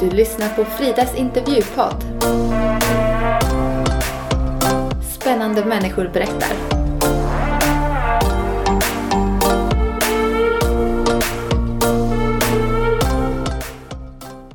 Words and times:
Du 0.00 0.10
lyssnar 0.10 0.48
på 0.48 0.64
Fridas 0.64 1.14
intervjupodd. 1.14 2.04
Spännande 5.20 5.64
människor 5.64 6.08
berättar. 6.08 6.48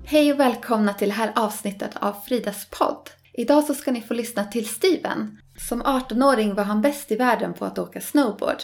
Hej 0.05 0.33
och 0.33 0.39
välkomna 0.39 0.93
till 0.93 1.07
det 1.07 1.13
här 1.13 1.31
avsnittet 1.35 1.91
av 1.95 2.13
Fridas 2.27 2.67
podd. 2.69 3.09
Idag 3.33 3.63
så 3.63 3.73
ska 3.73 3.91
ni 3.91 4.01
få 4.01 4.13
lyssna 4.13 4.43
till 4.43 4.67
Steven. 4.67 5.37
Som 5.69 5.83
18-åring 5.83 6.55
var 6.55 6.63
han 6.63 6.81
bäst 6.81 7.11
i 7.11 7.15
världen 7.15 7.53
på 7.53 7.65
att 7.65 7.79
åka 7.79 8.01
snowboard. 8.01 8.63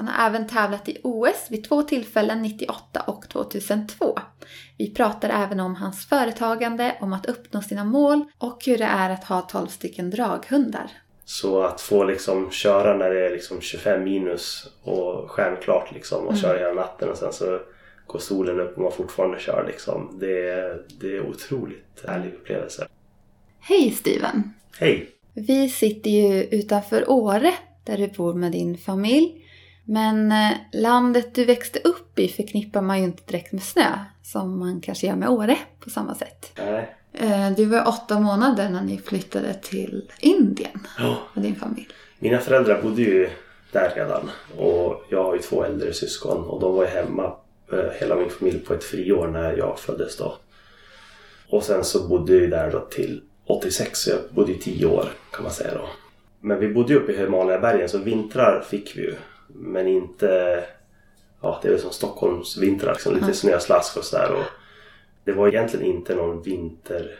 Han 0.00 0.08
har 0.08 0.26
även 0.26 0.46
tävlat 0.46 0.88
i 0.88 0.98
OS 1.02 1.46
vid 1.50 1.64
två 1.64 1.82
tillfällen 1.82 2.42
98 2.42 3.00
och 3.06 3.28
2002. 3.28 4.18
Vi 4.78 4.94
pratar 4.94 5.28
även 5.44 5.60
om 5.60 5.74
hans 5.74 6.08
företagande, 6.08 6.96
om 7.00 7.12
att 7.12 7.26
uppnå 7.26 7.62
sina 7.62 7.84
mål 7.84 8.24
och 8.38 8.64
hur 8.66 8.78
det 8.78 8.84
är 8.84 9.10
att 9.10 9.24
ha 9.24 9.40
12 9.40 9.66
stycken 9.66 10.10
draghundar. 10.10 10.90
Så 11.24 11.62
att 11.62 11.80
få 11.80 12.04
liksom 12.04 12.50
köra 12.50 12.96
när 12.96 13.10
det 13.10 13.26
är 13.26 13.30
liksom 13.30 13.60
25 13.60 14.04
minus 14.04 14.68
och 14.82 15.30
stjärnklart 15.30 15.92
liksom 15.94 16.26
och 16.26 16.36
köra 16.36 16.58
hela 16.58 16.74
natten 16.74 17.08
och 17.08 17.16
sen 17.16 17.32
så 17.32 17.60
går 18.06 18.18
solen 18.18 18.60
upp 18.60 18.76
och 18.76 18.82
man 18.82 18.92
fortfarande 18.92 19.40
kör 19.40 19.64
liksom. 19.66 20.16
Det 20.20 20.50
är, 20.50 20.82
det 21.00 21.16
är 21.16 21.26
otroligt 21.26 22.04
härlig 22.06 22.34
upplevelse. 22.34 22.86
Hej 23.60 23.90
Steven! 23.90 24.52
Hej! 24.78 25.10
Vi 25.34 25.68
sitter 25.68 26.10
ju 26.10 26.44
utanför 26.44 27.10
Åre 27.10 27.54
där 27.84 27.98
du 27.98 28.08
bor 28.08 28.34
med 28.34 28.52
din 28.52 28.78
familj. 28.78 29.39
Men 29.84 30.32
eh, 30.32 30.50
landet 30.72 31.34
du 31.34 31.44
växte 31.44 31.78
upp 31.78 32.18
i 32.18 32.28
förknippar 32.28 32.80
man 32.82 32.98
ju 32.98 33.04
inte 33.04 33.22
direkt 33.26 33.52
med 33.52 33.62
snö 33.62 33.98
som 34.22 34.58
man 34.58 34.80
kanske 34.80 35.06
gör 35.06 35.16
med 35.16 35.28
Åre 35.28 35.56
på 35.80 35.90
samma 35.90 36.14
sätt. 36.14 36.52
Nej. 36.58 36.94
Eh, 37.12 37.50
Du 37.50 37.64
var 37.64 37.88
åtta 37.88 38.20
månader 38.20 38.68
när 38.68 38.82
ni 38.82 38.98
flyttade 38.98 39.54
till 39.54 40.10
Indien 40.20 40.86
Ja. 40.98 41.16
med 41.34 41.44
din 41.44 41.56
familj. 41.56 41.88
Mina 42.18 42.38
föräldrar 42.38 42.82
bodde 42.82 43.02
ju 43.02 43.30
där 43.72 43.92
redan 43.96 44.30
och 44.58 45.04
jag 45.08 45.24
har 45.24 45.34
ju 45.34 45.40
två 45.40 45.64
äldre 45.64 45.92
syskon 45.92 46.44
och 46.44 46.60
de 46.60 46.74
var 46.74 46.82
ju 46.84 46.88
hemma 46.90 47.32
eh, 47.72 47.90
hela 48.00 48.16
min 48.16 48.30
familj 48.30 48.58
på 48.58 48.74
ett 48.74 48.84
friår 48.84 49.28
när 49.28 49.56
jag 49.56 49.78
föddes 49.78 50.16
då. 50.16 50.36
Och 51.48 51.62
sen 51.62 51.84
så 51.84 52.08
bodde 52.08 52.34
jag 52.34 52.50
där 52.50 52.70
då 52.70 52.80
till 52.80 53.22
86 53.46 53.98
så 54.00 54.10
jag 54.10 54.18
bodde 54.30 54.52
i 54.52 54.58
10 54.58 54.86
år 54.86 55.08
kan 55.32 55.42
man 55.42 55.52
säga 55.52 55.74
då. 55.74 55.88
Men 56.40 56.60
vi 56.60 56.68
bodde 56.68 56.92
ju 56.92 56.98
uppe 56.98 57.12
i 57.12 57.16
Himalaya-bergen 57.18 57.88
så 57.88 57.98
vintrar 57.98 58.60
fick 58.70 58.96
vi 58.96 59.02
ju. 59.02 59.14
Men 59.54 59.86
inte... 59.86 60.64
Ja, 61.42 61.58
det 61.62 61.68
är 61.68 61.72
väl 61.72 61.80
som 61.80 61.90
Stockholms 61.92 62.56
vintrar 62.56 62.92
liksom. 62.92 63.14
Lite 63.14 63.32
snöslask 63.32 63.96
och 63.96 64.04
sådär. 64.04 64.32
Och 64.32 64.44
det 65.24 65.32
var 65.32 65.48
egentligen 65.48 65.86
inte 65.86 66.14
någon 66.14 66.42
vinter... 66.42 67.18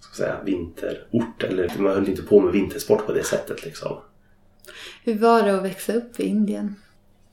Ska 0.00 0.14
säga, 0.14 0.36
vinterort. 0.44 1.42
Eller 1.42 1.72
man 1.78 1.92
höll 1.94 2.08
inte 2.08 2.22
på 2.22 2.40
med 2.40 2.52
vintersport 2.52 3.06
på 3.06 3.12
det 3.12 3.24
sättet 3.24 3.64
liksom. 3.64 3.96
Hur 5.04 5.18
var 5.18 5.42
det 5.42 5.56
att 5.56 5.64
växa 5.64 5.92
upp 5.92 6.20
i 6.20 6.26
Indien? 6.26 6.74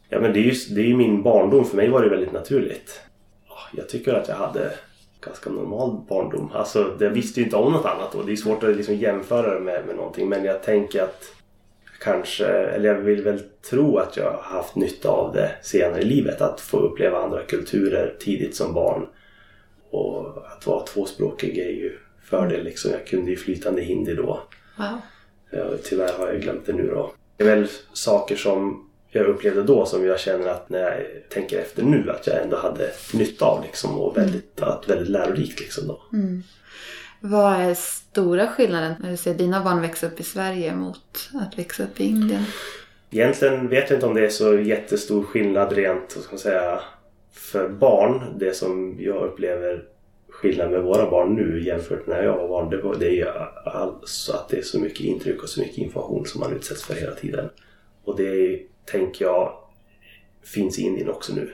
Ja 0.09 0.19
men 0.19 0.33
det 0.33 0.39
är 0.39 0.43
ju 0.43 0.75
det 0.75 0.81
är 0.81 0.85
ju 0.85 0.95
min 0.95 1.23
barndom. 1.23 1.65
För 1.65 1.77
mig 1.77 1.89
var 1.89 2.01
det 2.01 2.09
väldigt 2.09 2.31
naturligt. 2.31 3.01
Ja, 3.47 3.57
Jag 3.73 3.89
tycker 3.89 4.13
att 4.13 4.27
jag 4.27 4.35
hade 4.35 4.73
ganska 5.21 5.49
normal 5.49 6.01
barndom. 6.09 6.51
Alltså 6.53 6.97
jag 6.99 7.09
visste 7.09 7.39
ju 7.39 7.45
inte 7.45 7.55
om 7.55 7.73
något 7.73 7.85
annat 7.85 8.11
då. 8.11 8.23
Det 8.23 8.31
är 8.31 8.35
svårt 8.35 8.63
att 8.63 8.75
liksom 8.75 8.95
jämföra 8.95 9.53
det 9.53 9.59
med, 9.59 9.85
med 9.85 9.95
någonting. 9.95 10.29
Men 10.29 10.43
jag 10.43 10.63
tänker 10.63 11.03
att 11.03 11.23
kanske, 12.05 12.45
eller 12.45 12.89
jag 12.89 12.95
vill 12.95 13.23
väl 13.23 13.39
tro 13.69 13.97
att 13.97 14.17
jag 14.17 14.31
har 14.31 14.41
haft 14.41 14.75
nytta 14.75 15.09
av 15.09 15.33
det 15.33 15.51
senare 15.61 16.01
i 16.01 16.05
livet. 16.05 16.41
Att 16.41 16.61
få 16.61 16.77
uppleva 16.77 17.17
andra 17.17 17.41
kulturer 17.41 18.15
tidigt 18.19 18.55
som 18.55 18.73
barn. 18.73 19.07
Och 19.89 20.51
att 20.51 20.67
vara 20.67 20.85
tvåspråkig 20.85 21.57
är 21.57 21.69
ju 21.69 21.97
fördel 22.23 22.63
liksom. 22.63 22.91
Jag 22.91 23.07
kunde 23.07 23.31
ju 23.31 23.37
flytande 23.37 23.81
hindi 23.81 24.15
då. 24.15 24.41
Wow. 24.77 25.01
Ja, 25.51 25.65
tyvärr 25.83 26.13
har 26.17 26.27
jag 26.27 26.41
glömt 26.41 26.65
det 26.65 26.73
nu 26.73 26.87
då. 26.87 27.13
Det 27.37 27.43
är 27.43 27.55
väl 27.55 27.67
saker 27.93 28.35
som 28.35 28.89
jag 29.09 29.25
upplevde 29.25 29.63
då 29.63 29.85
som 29.85 30.05
jag 30.05 30.19
känner 30.19 30.47
att 30.47 30.69
när 30.69 30.79
jag 30.79 31.29
tänker 31.29 31.59
efter 31.59 31.83
nu 31.83 32.11
att 32.11 32.27
jag 32.27 32.41
ändå 32.41 32.57
hade 32.57 32.91
nytta 33.13 33.45
av 33.45 33.63
liksom 33.63 33.97
och 33.97 34.17
väldigt, 34.17 34.61
att 34.61 34.89
väldigt 34.89 35.09
lärorikt 35.09 35.59
liksom 35.59 35.87
då. 35.87 36.01
Vad 37.27 37.53
är 37.53 37.73
stora 37.73 38.47
skillnaden 38.47 38.93
när 38.99 39.11
du 39.11 39.17
ser 39.17 39.33
dina 39.33 39.63
barn 39.63 39.81
växa 39.81 40.07
upp 40.07 40.19
i 40.19 40.23
Sverige 40.23 40.75
mot 40.75 41.29
att 41.33 41.59
växa 41.59 41.83
upp 41.83 41.99
i 41.99 42.03
Indien? 42.03 42.43
Egentligen 43.11 43.67
vet 43.67 43.89
jag 43.89 43.97
inte 43.97 44.05
om 44.05 44.13
det 44.13 44.25
är 44.25 44.29
så 44.29 44.59
jättestor 44.59 45.23
skillnad 45.23 45.73
rent, 45.73 46.11
ska 46.11 46.31
man 46.31 46.39
säga, 46.39 46.81
för 47.31 47.69
barn. 47.69 48.37
Det 48.39 48.55
som 48.55 48.95
jag 48.99 49.23
upplever 49.23 49.83
skillnad 50.29 50.71
med 50.71 50.83
våra 50.83 51.09
barn 51.09 51.35
nu 51.35 51.63
jämfört 51.63 52.07
med 52.07 52.17
när 52.17 52.23
jag 52.23 52.37
var 52.37 52.47
barn. 52.47 52.69
Det, 52.69 52.81
var, 52.81 52.95
det 52.95 53.07
är 53.07 53.11
ju 53.11 53.27
alltså 53.65 54.33
att 54.33 54.49
det 54.49 54.57
är 54.57 54.61
så 54.61 54.79
mycket 54.79 54.99
intryck 54.99 55.43
och 55.43 55.49
så 55.49 55.59
mycket 55.59 55.77
information 55.77 56.25
som 56.25 56.39
man 56.39 56.53
utsätts 56.53 56.83
för 56.83 56.93
hela 56.93 57.15
tiden. 57.15 57.49
Och 58.03 58.17
det 58.17 58.61
tänker 58.85 59.25
jag 59.25 59.53
finns 60.43 60.79
i 60.79 60.81
Indien 60.81 61.09
också 61.09 61.33
nu. 61.35 61.53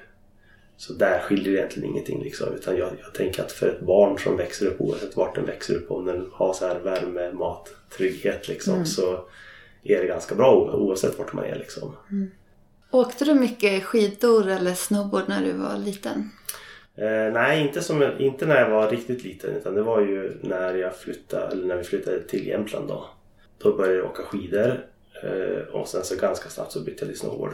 Så 0.81 0.93
där 0.93 1.19
skiljer 1.19 1.51
det 1.51 1.57
egentligen 1.57 1.89
ingenting 1.89 2.23
liksom. 2.23 2.53
Utan 2.53 2.77
jag, 2.77 2.89
jag 3.03 3.13
tänker 3.13 3.43
att 3.43 3.51
för 3.51 3.69
ett 3.69 3.81
barn 3.81 4.19
som 4.19 4.37
växer 4.37 4.65
upp 4.65 4.81
oavsett 4.81 5.15
vart 5.15 5.35
den 5.35 5.45
växer 5.45 5.75
upp 5.75 5.91
om 5.91 6.05
den 6.05 6.29
har 6.33 6.53
så 6.53 6.67
här 6.67 6.79
värme, 6.79 7.31
mat, 7.31 7.73
trygghet 7.97 8.47
liksom. 8.47 8.85
Så 8.85 9.25
är 9.83 10.01
det 10.01 10.07
ganska 10.07 10.35
bra 10.35 10.53
oavsett 10.73 11.19
vart 11.19 11.33
man 11.33 11.45
är 11.45 11.55
liksom. 11.55 11.95
Åkte 12.91 13.25
du 13.25 13.33
mycket 13.33 13.83
skidor 13.83 14.47
eller 14.47 14.73
snowboard 14.73 15.23
när 15.27 15.45
du 15.45 15.51
var 15.51 15.77
liten? 15.77 16.29
Eh, 16.95 17.33
nej, 17.33 17.61
inte, 17.61 17.81
som, 17.81 18.11
inte 18.19 18.45
när 18.45 18.61
jag 18.61 18.69
var 18.69 18.89
riktigt 18.89 19.23
liten 19.23 19.55
utan 19.55 19.75
det 19.75 19.81
var 19.81 20.01
ju 20.01 20.37
när 20.41 20.75
jag 20.75 20.95
flyttade, 20.95 21.51
eller 21.51 21.67
när 21.67 21.77
vi 21.77 21.83
flyttade 21.83 22.23
till 22.23 22.47
Jämtland 22.47 22.87
då. 22.87 23.09
Då 23.57 23.77
började 23.77 23.97
jag 23.97 24.05
åka 24.05 24.23
skidor 24.23 24.85
eh, 25.23 25.75
och 25.75 25.87
sen 25.87 26.03
så 26.03 26.15
ganska 26.15 26.49
snabbt 26.49 26.71
så 26.71 26.79
bytte 26.79 27.05
jag 27.05 27.09
till 27.09 27.19
snowboard. 27.19 27.53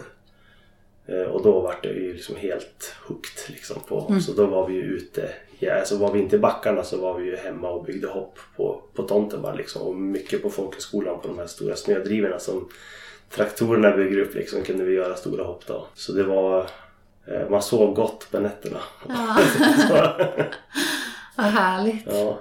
Eh, 1.08 1.22
och 1.22 1.44
då 1.44 1.60
var 1.60 1.76
det 1.82 1.88
ju 1.88 2.14
liksom 2.14 2.36
helt 2.36 2.96
hooked 3.08 3.56
liksom 3.56 3.82
på. 3.88 4.20
Så 4.22 4.34
då 4.34 4.46
var 4.46 4.68
vi 4.68 4.74
ju 4.74 4.82
ute. 4.82 5.30
Ja, 5.60 5.80
alltså 5.80 5.98
var 5.98 6.12
vi 6.12 6.20
inte 6.20 6.36
i 6.36 6.40
backarna 6.40 6.84
så 6.84 6.98
var 6.98 7.14
vi 7.14 7.26
ju 7.26 7.36
hemma 7.36 7.70
och 7.70 7.86
byggde 7.86 8.08
hopp 8.08 8.40
på, 8.56 8.82
på 8.94 9.04
tomten 9.04 9.42
bara 9.42 9.54
liksom. 9.54 9.82
Och 9.82 9.96
mycket 9.96 10.44
på 10.44 10.50
folkhögskolan 10.50 11.20
på 11.22 11.28
de 11.28 11.38
här 11.38 11.48
stora 11.48 11.76
snödrivorna 11.76 12.40
som 12.40 12.70
traktorerna 13.30 13.98
bygger 13.98 14.20
upp 14.20 14.36
liksom 14.36 14.64
kunde 14.64 14.84
vi 14.84 14.94
göra 14.94 15.16
stora 15.16 15.44
hopp 15.44 15.68
då. 15.68 15.88
Så 15.94 16.12
det 16.12 16.24
var 16.24 16.70
eh, 17.26 17.50
man 17.50 17.62
sov 17.62 17.94
gott 17.94 18.28
på 18.32 18.40
nätterna. 18.40 18.80
Vad 21.36 21.46
härligt. 21.46 22.06
ja. 22.06 22.40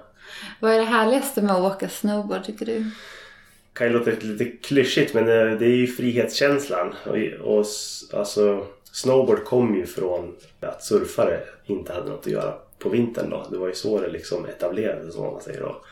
Vad 0.61 0.73
är 0.73 0.79
det 0.79 0.85
härligaste 0.85 1.43
med 1.43 1.55
att 1.55 1.75
åka 1.75 1.89
snowboard 1.89 2.45
tycker 2.45 2.67
du? 2.67 2.91
Kan 3.77 3.87
ju 3.87 3.93
låta 3.93 4.11
lite 4.21 4.45
klyschigt 4.45 5.15
men 5.15 5.23
eh, 5.23 5.59
det 5.59 5.67
är 5.67 5.77
ju 5.77 5.87
frihetskänslan. 5.87 6.95
Och, 7.05 7.17
och 7.41 7.65
alltså, 8.13 8.67
snowboard 8.93 9.45
kom 9.45 9.77
ju 9.77 9.87
från 9.87 10.37
att 10.61 10.85
surfare 10.85 11.41
inte 11.67 11.93
hade 11.93 12.11
något 12.11 12.27
att 12.27 12.33
göra 12.33 12.55
på 12.79 12.89
vintern 12.89 13.31
då. 13.31 13.47
Det 13.51 13.59
var 13.59 13.69
ju 13.69 13.75
så 13.75 14.01
det 14.01 14.09
liksom 14.09 14.47
etablerades 14.47 15.15
som 15.15 15.25
man 15.25 15.41
säger 15.41 15.61
då. 15.61 15.83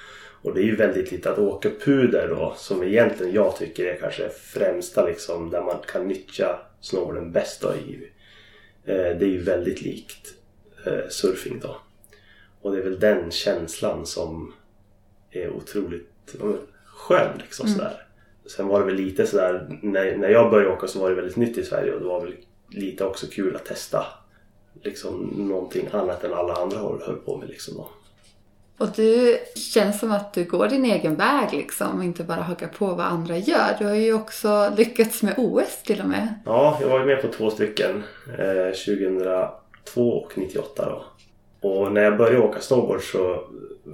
Och 0.43 0.55
det 0.55 0.61
är 0.61 0.65
ju 0.65 0.77
väldigt 0.77 1.13
lite 1.13 1.31
att 1.31 1.39
åka 1.39 1.71
puder 1.85 2.29
då 2.29 2.55
som 2.57 2.83
egentligen 2.83 3.33
jag 3.33 3.57
tycker 3.57 3.85
är 3.85 3.99
kanske 4.01 4.29
främsta 4.29 5.07
liksom 5.07 5.51
där 5.51 5.63
man 5.63 5.77
kan 5.93 6.09
nyttja 6.09 6.59
snowboarden 6.81 7.33
bäst 7.33 7.61
då. 7.61 7.75
I, 7.75 8.11
eh, 8.85 8.95
det 8.95 9.25
är 9.25 9.29
ju 9.29 9.43
väldigt 9.43 9.83
likt 9.83 10.35
eh, 10.87 11.09
surfing 11.09 11.61
då. 11.61 11.77
Och 12.61 12.73
det 12.73 12.79
är 12.79 12.83
väl 12.83 13.01
den 13.01 13.31
känslan 13.31 14.07
som 14.07 14.55
är 15.31 15.51
otroligt 15.51 16.35
skön 17.05 17.39
liksom 17.39 17.69
sådär. 17.69 18.07
Sen 18.57 18.69
var 18.69 18.81
det 18.81 18.87
väl 18.87 18.95
lite 18.95 19.27
sådär, 19.27 19.79
när, 19.83 20.17
när 20.17 20.29
jag 20.29 20.51
började 20.51 20.75
åka 20.75 20.87
så 20.87 21.01
var 21.01 21.11
det 21.11 21.17
väldigt 21.17 21.37
nytt 21.37 21.59
i 21.59 21.63
Sverige 21.63 21.93
och 21.93 22.01
det 22.01 22.07
var 22.07 22.21
väl 22.21 22.35
lite 22.69 23.05
också 23.05 23.27
kul 23.27 23.57
att 23.57 23.65
testa 23.65 24.07
liksom 24.83 25.33
någonting 25.49 25.89
annat 25.93 26.25
än 26.25 26.35
alla 26.35 26.55
andra 26.55 26.79
höll, 26.79 27.03
höll 27.07 27.17
på 27.17 27.37
med 27.37 27.49
liksom 27.49 27.75
då. 27.77 27.91
Och 28.79 28.89
du 28.97 29.39
känns 29.57 30.01
som 30.01 30.13
att 30.13 30.33
du 30.33 30.45
går 30.45 30.69
din 30.69 30.85
egen 30.85 31.15
väg 31.15 31.53
liksom 31.53 31.99
och 31.99 32.05
inte 32.05 32.25
bara 32.25 32.41
hakar 32.41 32.69
på 32.69 32.87
vad 32.87 33.07
andra 33.07 33.37
gör. 33.37 33.77
Du 33.79 33.87
har 33.87 33.95
ju 33.95 34.15
också 34.15 34.73
lyckats 34.77 35.23
med 35.23 35.35
OS 35.37 35.83
till 35.83 36.01
och 36.01 36.09
med. 36.09 36.35
Ja, 36.47 36.79
jag 36.81 36.89
var 36.89 37.01
ju 37.01 37.07
med 37.07 37.23
på 37.23 37.29
två 37.29 37.51
stycken. 37.51 38.03
Eh, 38.39 38.73
2002 38.73 40.11
och 40.11 40.39
98 40.39 40.89
då. 40.89 41.05
Och 41.69 41.93
när 41.93 42.03
jag 42.03 42.17
började 42.17 42.39
åka 42.39 42.61
snowboard 42.61 43.03
så 43.03 43.45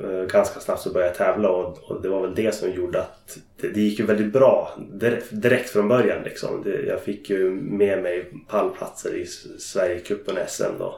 Eh, 0.03 0.27
ganska 0.27 0.61
snabbt 0.61 0.81
så 0.81 0.93
började 0.93 1.09
jag 1.09 1.17
tävla 1.17 1.51
och, 1.51 1.79
och 1.79 2.03
det 2.03 2.09
var 2.09 2.21
väl 2.21 2.35
det 2.35 2.55
som 2.55 2.71
gjorde 2.71 3.01
att 3.01 3.39
det, 3.61 3.69
det 3.69 3.81
gick 3.81 3.99
ju 3.99 4.07
väldigt 4.07 4.33
bra 4.33 4.75
direkt, 4.93 5.27
direkt 5.31 5.71
från 5.71 5.89
början 5.89 6.23
liksom. 6.23 6.63
Det, 6.65 6.83
jag 6.83 7.03
fick 7.03 7.31
ju 7.31 7.51
med 7.51 8.03
mig 8.03 8.33
pallplatser 8.49 9.15
i 9.15 9.27
Sverigecupen 9.59 10.37
och 10.37 10.51
SM 10.51 10.79
då 10.79 10.95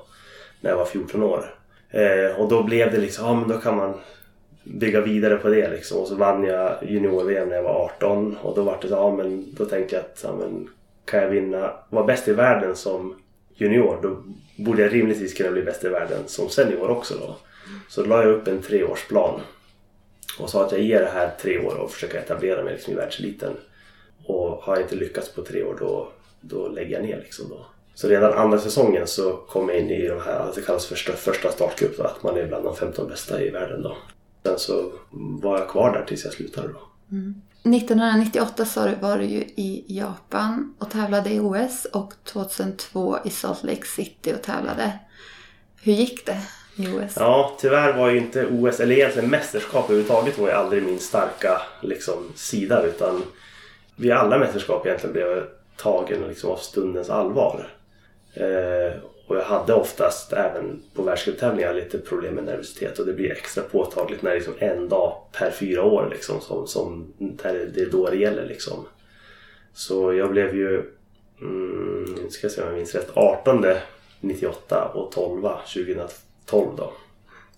när 0.60 0.70
jag 0.70 0.76
var 0.76 0.84
14 0.84 1.22
år. 1.22 1.54
Eh, 1.90 2.40
och 2.40 2.48
då 2.48 2.62
blev 2.62 2.92
det 2.92 2.98
liksom, 2.98 3.26
ja 3.26 3.34
men 3.34 3.48
då 3.48 3.58
kan 3.58 3.76
man 3.76 3.94
bygga 4.64 5.00
vidare 5.00 5.36
på 5.36 5.48
det 5.48 5.70
liksom. 5.70 6.00
Och 6.00 6.08
så 6.08 6.14
vann 6.14 6.44
jag 6.44 6.78
junior-VM 6.82 7.48
när 7.48 7.56
jag 7.56 7.62
var 7.62 7.84
18 7.84 8.36
och 8.42 8.56
då 8.56 8.62
var 8.62 8.78
det 8.82 8.88
så, 8.88 8.94
ja 8.94 9.16
men 9.16 9.54
då 9.54 9.64
tänkte 9.64 9.96
jag 9.96 10.04
att 10.04 10.20
ja, 10.24 10.36
men, 10.36 10.68
kan 11.04 11.22
jag 11.22 11.28
vinna, 11.28 11.72
vara 11.90 12.04
bäst 12.04 12.28
i 12.28 12.32
världen 12.32 12.76
som 12.76 13.14
junior 13.54 13.98
då 14.02 14.16
borde 14.64 14.82
jag 14.82 14.94
rimligtvis 14.94 15.34
kunna 15.34 15.50
bli 15.50 15.62
bäst 15.62 15.84
i 15.84 15.88
världen 15.88 16.18
som 16.26 16.48
senior 16.48 16.90
också 16.90 17.14
då. 17.20 17.36
Så 17.88 18.02
då 18.02 18.08
la 18.08 18.22
jag 18.22 18.32
upp 18.32 18.48
en 18.48 18.62
treårsplan 18.62 19.40
och 20.38 20.50
sa 20.50 20.66
att 20.66 20.72
jag 20.72 20.80
ger 20.80 21.00
det 21.00 21.10
här 21.10 21.30
tre 21.40 21.58
år 21.58 21.74
och 21.74 21.90
försöker 21.90 22.18
etablera 22.18 22.64
mig 22.64 22.72
liksom 22.72 22.92
i 22.92 22.96
världseliten. 22.96 23.56
Och 24.24 24.50
har 24.50 24.76
jag 24.76 24.84
inte 24.84 24.96
lyckats 24.96 25.28
på 25.28 25.42
tre 25.42 25.62
år 25.62 25.76
då, 25.80 26.12
då 26.40 26.68
lägger 26.68 26.92
jag 26.92 27.02
ner 27.02 27.18
liksom 27.18 27.48
då. 27.48 27.66
Så 27.94 28.08
redan 28.08 28.32
andra 28.32 28.58
säsongen 28.58 29.06
så 29.06 29.36
kom 29.36 29.68
jag 29.68 29.78
in 29.78 29.90
i 29.90 30.08
de 30.08 30.20
här, 30.20 30.38
alltså 30.38 30.60
det 30.60 30.66
kallas 30.66 30.86
för 30.86 31.12
första 31.12 31.52
startgrupp 31.52 31.96
då, 31.96 32.02
att 32.02 32.22
man 32.22 32.36
är 32.36 32.46
bland 32.46 32.64
de 32.64 32.76
15 32.76 33.08
bästa 33.08 33.42
i 33.42 33.50
världen 33.50 33.82
då. 33.82 33.96
Sen 34.42 34.58
så 34.58 34.92
var 35.10 35.58
jag 35.58 35.68
kvar 35.68 35.92
där 35.92 36.04
tills 36.04 36.24
jag 36.24 36.34
slutade 36.34 36.68
då. 36.68 36.80
Mm. 37.10 37.42
1998 37.64 38.64
så 38.64 38.90
var 39.00 39.18
du 39.18 39.24
ju 39.24 39.40
i 39.40 39.84
Japan 39.88 40.74
och 40.78 40.90
tävlade 40.90 41.30
i 41.30 41.40
OS 41.40 41.84
och 41.84 42.12
2002 42.24 43.18
i 43.24 43.30
Salt 43.30 43.62
Lake 43.62 43.86
City 43.86 44.34
och 44.34 44.42
tävlade. 44.42 44.98
Hur 45.82 45.92
gick 45.92 46.26
det 46.26 46.40
OS? 46.78 47.16
Ja, 47.16 47.56
tyvärr 47.60 47.98
var 47.98 48.10
ju 48.10 48.18
inte 48.18 48.46
OS, 48.46 48.80
eller 48.80 48.94
egentligen 48.94 49.30
mästerskap 49.30 49.84
överhuvudtaget 49.84 50.38
var 50.38 50.48
ju 50.48 50.54
aldrig 50.54 50.82
min 50.82 50.98
starka 50.98 51.62
liksom, 51.80 52.32
sida 52.34 52.82
utan 52.82 53.22
vid 53.96 54.12
alla 54.12 54.38
mästerskap 54.38 54.86
egentligen 54.86 55.12
blev 55.12 55.28
jag 55.28 55.42
tagen 55.76 56.28
liksom, 56.28 56.50
av 56.50 56.56
stundens 56.56 57.10
allvar. 57.10 57.68
Eh, 58.34 58.92
och 59.26 59.36
jag 59.36 59.44
hade 59.44 59.74
oftast 59.74 60.32
även 60.32 60.82
på 60.94 61.02
världscuptävlingar 61.02 61.74
lite 61.74 61.98
problem 61.98 62.34
med 62.34 62.44
nervositet 62.44 62.98
och 62.98 63.06
det 63.06 63.12
blir 63.12 63.32
extra 63.32 63.62
påtagligt 63.62 64.22
när 64.22 64.30
det 64.30 64.36
är 64.36 64.38
liksom 64.38 64.54
en 64.58 64.88
dag 64.88 65.16
per 65.32 65.50
fyra 65.50 65.82
år 65.82 66.08
liksom 66.10 66.40
som, 66.40 66.66
som 66.66 67.12
där 67.18 67.70
det 67.74 67.80
är 67.80 67.90
då 67.90 68.10
det 68.10 68.16
gäller 68.16 68.46
liksom. 68.46 68.86
Så 69.74 70.12
jag 70.12 70.30
blev 70.30 70.56
ju, 70.56 70.82
mm, 71.40 72.30
ska 72.30 72.44
jag 72.44 72.52
se 72.52 72.62
om 72.62 72.68
jag 72.68 72.76
minns 72.76 72.94
rätt, 72.94 73.10
18 73.14 73.64
98 74.20 74.84
och 74.94 75.12
12 75.12 75.46
2012 76.52 76.76
då 76.76 76.92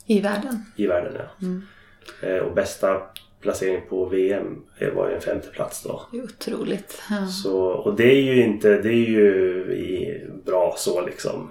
I 0.07 0.21
världen? 0.21 0.65
i 0.77 0.87
världen. 0.87 1.13
Ja. 1.17 2.29
Eh, 2.29 2.39
och 2.39 2.55
bästa 2.55 3.03
placering 3.41 3.83
på 3.89 4.05
VM 4.05 4.63
var 4.95 5.09
ju 5.09 5.15
en 5.15 5.21
femte 5.21 5.49
plats 5.49 5.83
då. 5.83 6.03
Det 6.13 6.19
är 6.19 6.23
otroligt. 6.25 7.03
Ja. 7.11 7.27
Så, 7.27 7.59
och 7.61 7.97
det 7.97 8.13
är 8.13 8.23
ju 8.23 8.45
inte, 8.45 8.69
det 8.69 8.89
är 8.89 9.09
ju 9.09 9.63
i, 9.75 10.23
bra 10.45 10.75
så 10.79 11.07
liksom. 11.07 11.51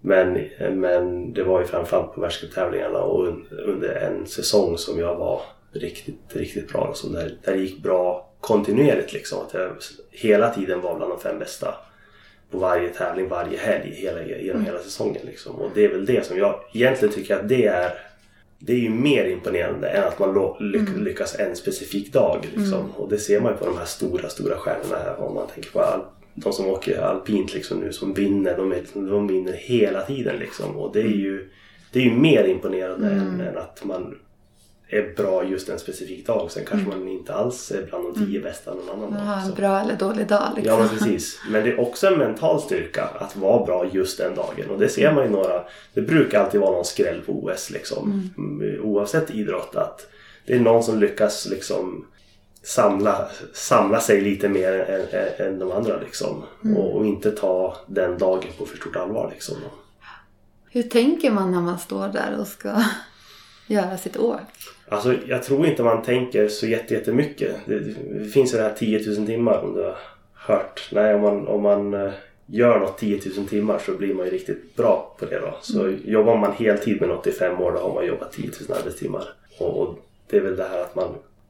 Men, 0.00 0.48
men 0.72 1.32
det 1.32 1.42
var 1.42 1.60
ju 1.60 1.66
framförallt 1.66 2.14
på 2.14 2.20
världscuptävlingarna 2.20 2.98
och 2.98 3.28
un, 3.28 3.46
under 3.50 3.94
en 3.94 4.26
säsong 4.26 4.78
som 4.78 4.98
jag 4.98 5.16
var 5.16 5.42
riktigt, 5.72 6.20
riktigt 6.28 6.72
bra. 6.72 6.86
Alltså 6.86 7.08
där, 7.08 7.38
där 7.44 7.52
det 7.52 7.58
gick 7.58 7.82
bra 7.82 8.32
kontinuerligt 8.40 9.12
liksom. 9.12 9.38
Att 9.46 9.54
jag 9.54 9.76
hela 10.10 10.50
tiden 10.50 10.80
var 10.80 10.96
bland 10.96 11.12
de 11.12 11.20
fem 11.20 11.38
bästa 11.38 11.74
på 12.50 12.58
varje 12.58 12.88
tävling, 12.88 13.28
varje 13.28 13.58
helg 13.58 13.90
hela, 13.94 14.24
genom 14.24 14.64
hela 14.64 14.78
säsongen. 14.78 15.22
Liksom. 15.26 15.56
Och 15.56 15.70
det 15.74 15.84
är 15.84 15.88
väl 15.88 16.06
det 16.06 16.26
som 16.26 16.38
jag 16.38 16.60
egentligen 16.72 17.14
tycker 17.14 17.36
att 17.36 17.48
det 17.48 17.66
är 17.66 17.92
det 18.62 18.72
är 18.72 18.76
ju 18.76 18.90
mer 18.90 19.24
imponerande 19.24 19.88
än 19.88 20.04
att 20.04 20.18
man 20.18 20.56
ly- 20.60 21.04
lyckas 21.04 21.34
en 21.38 21.56
specifik 21.56 22.12
dag. 22.12 22.48
Liksom. 22.56 22.90
Och 22.96 23.08
det 23.08 23.18
ser 23.18 23.40
man 23.40 23.52
ju 23.52 23.58
på 23.58 23.66
de 23.66 23.78
här 23.78 23.84
stora, 23.84 24.28
stora 24.28 24.56
stjärnorna 24.56 24.96
här. 24.96 25.20
Om 25.20 25.34
man 25.34 25.46
tänker 25.54 25.70
på 25.70 25.80
all, 25.80 26.00
de 26.34 26.52
som 26.52 26.66
åker 26.66 27.00
alpint 27.00 27.54
liksom 27.54 27.80
nu 27.80 27.92
som 27.92 28.14
vinner. 28.14 28.56
De, 28.56 28.72
är, 28.72 28.82
de 28.94 29.26
vinner 29.26 29.52
hela 29.52 30.02
tiden 30.02 30.36
liksom. 30.36 30.76
Och 30.76 30.92
det 30.92 31.00
är 31.00 31.16
ju, 31.16 31.50
det 31.92 31.98
är 31.98 32.04
ju 32.04 32.14
mer 32.14 32.44
imponerande 32.44 33.06
än, 33.06 33.40
än 33.40 33.58
att 33.58 33.84
man 33.84 34.18
är 34.90 35.14
bra 35.16 35.44
just 35.44 35.68
en 35.68 35.78
specifik 35.78 36.26
dag. 36.26 36.50
Sen 36.50 36.64
kanske 36.64 36.88
man 36.88 37.08
inte 37.08 37.34
alls 37.34 37.70
är 37.70 37.86
bland 37.86 38.04
de 38.14 38.26
tio 38.26 38.40
bästa 38.40 38.74
någon 38.74 38.90
annan 38.90 39.26
dag. 39.26 39.42
Så- 39.42 39.48
en 39.48 39.54
bra 39.54 39.80
eller 39.80 39.96
dålig 39.96 40.26
dag 40.26 40.52
liksom. 40.56 40.74
Ja 40.74 40.78
men 40.78 40.88
precis. 40.88 41.40
Men 41.50 41.64
det 41.64 41.70
är 41.70 41.80
också 41.80 42.06
en 42.06 42.18
mental 42.18 42.60
styrka 42.60 43.04
att 43.04 43.36
vara 43.36 43.64
bra 43.66 43.86
just 43.92 44.18
den 44.18 44.34
dagen. 44.34 44.70
Och 44.70 44.78
det 44.78 44.88
ser 44.88 45.12
man 45.14 45.24
ju 45.24 45.30
några. 45.30 45.62
Det 45.94 46.02
brukar 46.02 46.40
alltid 46.44 46.60
vara 46.60 46.70
någon 46.72 46.84
skräll 46.84 47.20
på 47.26 47.32
OS 47.32 47.70
liksom. 47.70 48.30
Mm, 48.38 48.80
Oavsett 48.84 49.30
idrott. 49.30 49.76
Att 49.76 50.06
det 50.46 50.52
är 50.54 50.60
någon 50.60 50.82
som 50.82 51.00
lyckas 51.00 51.46
liksom 51.50 52.06
samla, 52.62 53.28
samla 53.52 54.00
sig 54.00 54.20
lite 54.20 54.48
mer 54.48 54.72
än, 54.72 55.20
än, 55.20 55.46
än 55.52 55.58
de 55.58 55.72
andra 55.72 55.96
liksom. 56.00 56.42
Och, 56.76 56.96
och 56.96 57.06
inte 57.06 57.30
ta 57.30 57.76
den 57.86 58.18
dagen 58.18 58.50
på 58.58 58.66
för 58.66 58.76
stort 58.76 58.96
allvar 58.96 59.30
liksom. 59.34 59.56
Hur 60.70 60.82
tänker 60.82 61.30
man 61.30 61.52
när 61.52 61.60
man 61.60 61.78
står 61.78 62.08
där 62.08 62.36
och 62.40 62.46
ska 62.46 62.82
göra 63.74 63.96
sitt 63.96 64.16
åk? 64.16 64.40
Alltså 64.88 65.14
jag 65.26 65.42
tror 65.42 65.66
inte 65.66 65.82
man 65.82 66.02
tänker 66.02 66.48
så 66.48 66.66
jätte- 66.66 66.94
jättemycket. 66.94 67.56
Det, 67.66 67.78
det 67.78 68.24
finns 68.24 68.54
ju 68.54 68.58
det 68.58 68.62
här 68.64 68.74
10 68.74 69.16
000 69.16 69.26
timmar 69.26 69.58
om 69.64 69.74
du 69.74 69.82
har 69.82 69.96
hört. 70.34 70.88
Nej, 70.92 71.14
om 71.14 71.20
man, 71.20 71.46
om 71.48 71.62
man 71.62 71.94
eh, 71.94 72.12
gör 72.46 72.78
något 72.78 72.98
10 72.98 73.20
000 73.36 73.46
timmar 73.46 73.78
så 73.78 73.92
blir 73.92 74.14
man 74.14 74.24
ju 74.26 74.30
riktigt 74.32 74.76
bra 74.76 75.16
på 75.18 75.24
det 75.24 75.38
då. 75.40 75.54
Så 75.62 75.92
jobbar 76.04 76.36
man 76.36 76.52
heltid 76.52 77.00
med 77.00 77.08
något 77.08 77.26
i 77.26 77.32
fem 77.32 77.60
år 77.60 77.72
då 77.72 77.78
har 77.78 77.94
man 77.94 78.06
jobbat 78.06 78.32
10 78.32 78.50
000 78.68 78.78
arbetstimmar. 78.78 79.24
Och, 79.58 79.82
och 79.82 79.98
det 80.30 80.36
är 80.36 80.40
väl 80.40 80.56
det 80.56 80.68
här 80.70 80.80
att 80.80 80.94
man 80.94 81.08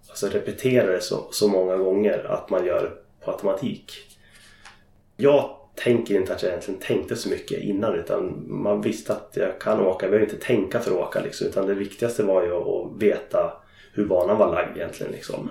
alltså, 0.09 0.27
repeterar 0.29 0.93
det 0.93 1.01
så, 1.01 1.27
så 1.31 1.49
många 1.49 1.77
gånger 1.77 2.25
att 2.31 2.51
man 2.51 2.67
gör 2.67 2.91
på 3.25 3.31
automatik. 3.31 3.93
Jag 5.17 5.57
tänker 5.83 6.15
inte 6.15 6.35
att 6.35 6.43
jag 6.43 6.51
egentligen 6.51 6.81
tänkte 6.81 7.17
så 7.17 7.29
mycket 7.29 7.63
innan 7.63 7.95
utan 7.95 8.45
man 8.49 8.81
visste 8.81 9.13
att 9.13 9.33
jag 9.35 9.61
kan 9.61 9.81
åka. 9.81 10.07
Jag 10.07 10.11
behöver 10.11 10.33
inte 10.33 10.47
tänka 10.47 10.81
för 10.81 10.91
att 10.91 10.97
åka 10.97 11.21
liksom, 11.21 11.47
utan 11.47 11.67
det 11.67 11.75
viktigaste 11.75 12.23
var 12.23 12.43
ju 12.43 12.53
att 12.53 13.03
veta 13.03 13.53
hur 13.93 14.07
banan 14.07 14.39
var 14.39 14.55
lagd 14.55 14.77
egentligen. 14.77 15.13
Liksom. 15.13 15.51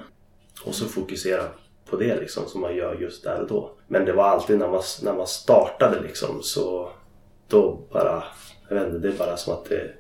Och 0.65 0.75
så 0.75 0.85
fokusera 0.85 1.43
på 1.89 1.95
det 1.95 2.15
liksom, 2.15 2.45
som 2.47 2.61
man 2.61 2.75
gör 2.75 2.95
just 2.95 3.23
där 3.23 3.41
och 3.41 3.47
då. 3.47 3.71
Men 3.87 4.05
det 4.05 4.13
var 4.13 4.23
alltid 4.23 4.59
när 4.59 4.67
man, 4.67 4.83
när 5.03 5.13
man 5.13 5.27
startade 5.27 6.01
liksom 6.01 6.41
så 6.41 6.91
då 7.47 7.87
bara, 7.91 8.23
jag 8.69 8.75
vet 8.75 8.87
inte, 8.87 8.99
det 8.99 9.13
är 9.13 9.17
bara 9.17 9.37
som 9.37 9.53
att 9.53 9.65
det, 9.65 9.91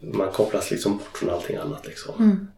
man 0.00 0.32
kopplas 0.32 0.70
liksom 0.70 0.92
bort 0.92 1.18
från 1.18 1.30
allting 1.30 1.56
annat 1.56 1.86
liksom. 1.86 2.48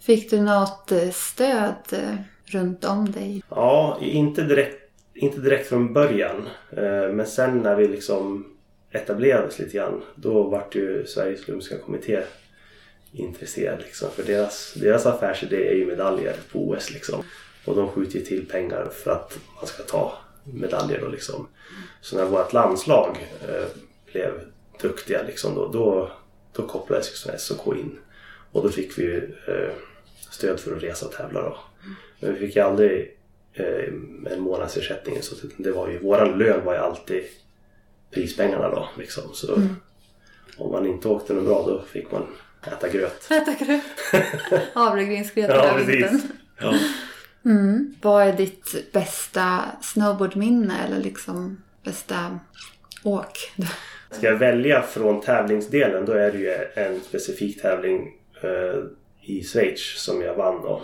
Fick 0.00 0.30
du 0.30 0.40
något 0.40 0.92
eh, 0.92 1.10
stöd 1.10 1.74
eh, 1.92 2.14
runt 2.44 2.84
om 2.84 3.12
dig? 3.12 3.42
Ja, 3.48 3.98
inte 4.00 4.42
direkt, 4.42 4.81
inte 5.14 5.40
direkt 5.40 5.68
från 5.68 5.92
början. 5.92 6.48
Eh, 6.70 7.08
men 7.12 7.26
sen 7.26 7.58
när 7.58 7.76
vi 7.76 7.88
liksom 7.88 8.46
etablerades 8.90 9.58
lite 9.58 9.76
grann. 9.76 10.02
Då 10.14 10.42
vart 10.42 10.74
ju 10.74 11.06
Sveriges 11.06 11.48
Olympiska 11.48 11.78
Kommitté 11.78 12.22
intresserad. 13.12 13.78
Liksom. 13.78 14.10
För 14.10 14.22
deras, 14.22 14.74
deras 14.74 15.06
affärsidé 15.06 15.68
är 15.68 15.74
ju 15.74 15.86
medaljer 15.86 16.36
på 16.52 16.68
OS. 16.68 16.90
Liksom. 16.90 17.24
Och 17.64 17.76
de 17.76 17.88
skjuter 17.88 18.18
ju 18.18 18.24
till 18.24 18.48
pengar 18.48 18.88
för 18.92 19.10
att 19.10 19.38
man 19.56 19.66
ska 19.66 19.82
ta 19.82 20.18
medaljer. 20.44 21.00
Då, 21.00 21.08
liksom. 21.08 21.48
Så 22.00 22.16
när 22.16 22.24
vårt 22.24 22.52
landslag 22.52 23.28
eh, 23.48 23.64
blev 24.12 24.32
duktiga 24.80 25.22
liksom, 25.22 25.54
då, 25.54 25.68
då, 25.68 26.12
då 26.52 26.66
kopplades 26.66 27.26
ju 27.26 27.38
SOK 27.38 27.76
in. 27.76 27.98
Och 28.52 28.62
då 28.62 28.68
fick 28.68 28.98
vi 28.98 29.02
ju 29.02 29.34
eh, 29.46 29.72
stöd 30.30 30.60
för 30.60 30.76
att 30.76 30.82
resa 30.82 31.06
och 31.06 31.12
tävla. 31.12 31.42
Då. 31.42 31.58
Men 32.20 32.34
vi 32.34 32.38
fick 32.38 32.56
ju 32.56 32.62
aldrig 32.62 33.16
en 34.30 34.40
månadsersättning. 34.40 35.22
Så 35.22 35.34
det 35.56 35.72
var 35.72 35.88
ju, 35.88 35.98
våran 35.98 36.38
lön 36.38 36.64
var 36.64 36.72
ju 36.72 36.78
alltid 36.78 37.22
prispengarna 38.10 38.68
då. 38.68 38.88
Liksom. 38.98 39.22
Så 39.34 39.62
om 40.56 40.72
man 40.72 40.86
inte 40.86 41.08
åkte 41.08 41.32
något 41.32 41.44
bra 41.44 41.62
då 41.66 41.82
fick 41.92 42.12
man 42.12 42.26
äta 42.66 42.88
gröt. 42.88 43.26
Äta 43.30 43.64
gröt. 43.64 43.82
Havregrynsgröt 44.74 45.50
Ja, 45.50 45.74
precis. 45.76 46.24
Ja. 46.60 46.74
Mm. 47.44 47.94
Vad 48.02 48.22
är 48.22 48.32
ditt 48.32 48.92
bästa 48.92 49.60
snowboardminne 49.82 50.84
eller 50.86 50.98
liksom 50.98 51.62
bästa 51.84 52.38
åk? 53.02 53.52
Ska 54.10 54.26
jag 54.26 54.36
välja 54.36 54.82
från 54.82 55.20
tävlingsdelen 55.20 56.04
då 56.04 56.12
är 56.12 56.32
det 56.32 56.38
ju 56.38 56.54
en 56.74 57.00
specifik 57.00 57.62
tävling 57.62 58.12
eh, 58.42 58.82
i 59.22 59.44
Schweiz 59.44 60.02
som 60.04 60.22
jag 60.22 60.34
vann 60.34 60.62
då. 60.62 60.82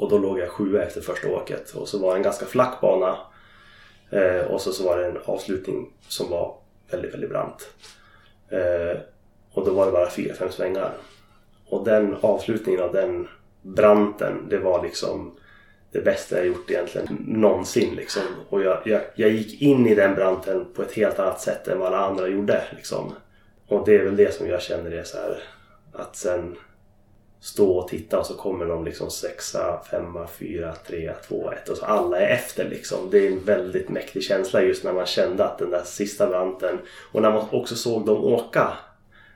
Och 0.00 0.10
då 0.10 0.18
låg 0.18 0.38
jag 0.38 0.48
sjua 0.48 0.82
efter 0.82 1.00
första 1.00 1.28
åket 1.28 1.70
och 1.70 1.88
så 1.88 1.98
var 1.98 2.12
det 2.12 2.18
en 2.18 2.22
ganska 2.22 2.46
flack 2.46 2.80
bana. 2.80 3.16
Eh, 4.10 4.46
och 4.46 4.60
så, 4.60 4.72
så 4.72 4.84
var 4.84 4.98
det 4.98 5.06
en 5.06 5.18
avslutning 5.24 5.92
som 6.08 6.30
var 6.30 6.56
väldigt, 6.90 7.14
väldigt 7.14 7.30
brant. 7.30 7.70
Eh, 8.48 8.98
och 9.52 9.64
då 9.64 9.72
var 9.72 9.86
det 9.86 9.92
bara 9.92 10.10
fyra, 10.10 10.34
fem 10.34 10.52
svängar. 10.52 10.92
Och 11.66 11.84
den 11.84 12.16
avslutningen 12.20 12.82
av 12.82 12.92
den 12.92 13.28
branten, 13.62 14.48
det 14.48 14.58
var 14.58 14.82
liksom 14.82 15.38
det 15.92 16.00
bästa 16.00 16.36
jag 16.36 16.46
gjort 16.46 16.70
egentligen 16.70 17.24
någonsin. 17.26 17.94
Liksom. 17.94 18.22
Och 18.48 18.62
jag, 18.62 18.78
jag, 18.84 19.02
jag 19.14 19.30
gick 19.30 19.62
in 19.62 19.86
i 19.86 19.94
den 19.94 20.14
branten 20.14 20.66
på 20.74 20.82
ett 20.82 20.92
helt 20.92 21.18
annat 21.18 21.40
sätt 21.40 21.68
än 21.68 21.78
vad 21.78 21.86
alla 21.88 22.06
andra 22.06 22.28
gjorde. 22.28 22.64
Liksom. 22.76 23.12
Och 23.66 23.86
det 23.86 23.94
är 23.94 24.04
väl 24.04 24.16
det 24.16 24.34
som 24.34 24.48
jag 24.48 24.62
känner 24.62 24.90
är 24.90 25.04
så 25.04 25.16
här 25.16 25.42
att 25.92 26.16
sen 26.16 26.56
stå 27.40 27.78
och 27.78 27.88
titta 27.88 28.18
och 28.18 28.26
så 28.26 28.34
kommer 28.34 28.66
de 28.66 28.84
liksom 28.84 29.10
sexa, 29.10 29.82
femma, 29.90 30.26
fyra, 30.26 30.74
tre, 30.86 31.12
två, 31.28 31.52
ett 31.52 31.68
och 31.68 31.76
så 31.76 31.84
alla 31.84 32.20
är 32.20 32.34
efter 32.34 32.68
liksom. 32.68 33.10
Det 33.10 33.26
är 33.26 33.32
en 33.32 33.44
väldigt 33.44 33.88
mäktig 33.88 34.22
känsla 34.22 34.62
just 34.62 34.84
när 34.84 34.92
man 34.92 35.06
kände 35.06 35.44
att 35.44 35.58
den 35.58 35.70
där 35.70 35.82
sista 35.84 36.26
branten 36.26 36.78
och 37.12 37.22
när 37.22 37.30
man 37.30 37.46
också 37.50 37.76
såg 37.76 38.06
dem 38.06 38.24
åka 38.24 38.72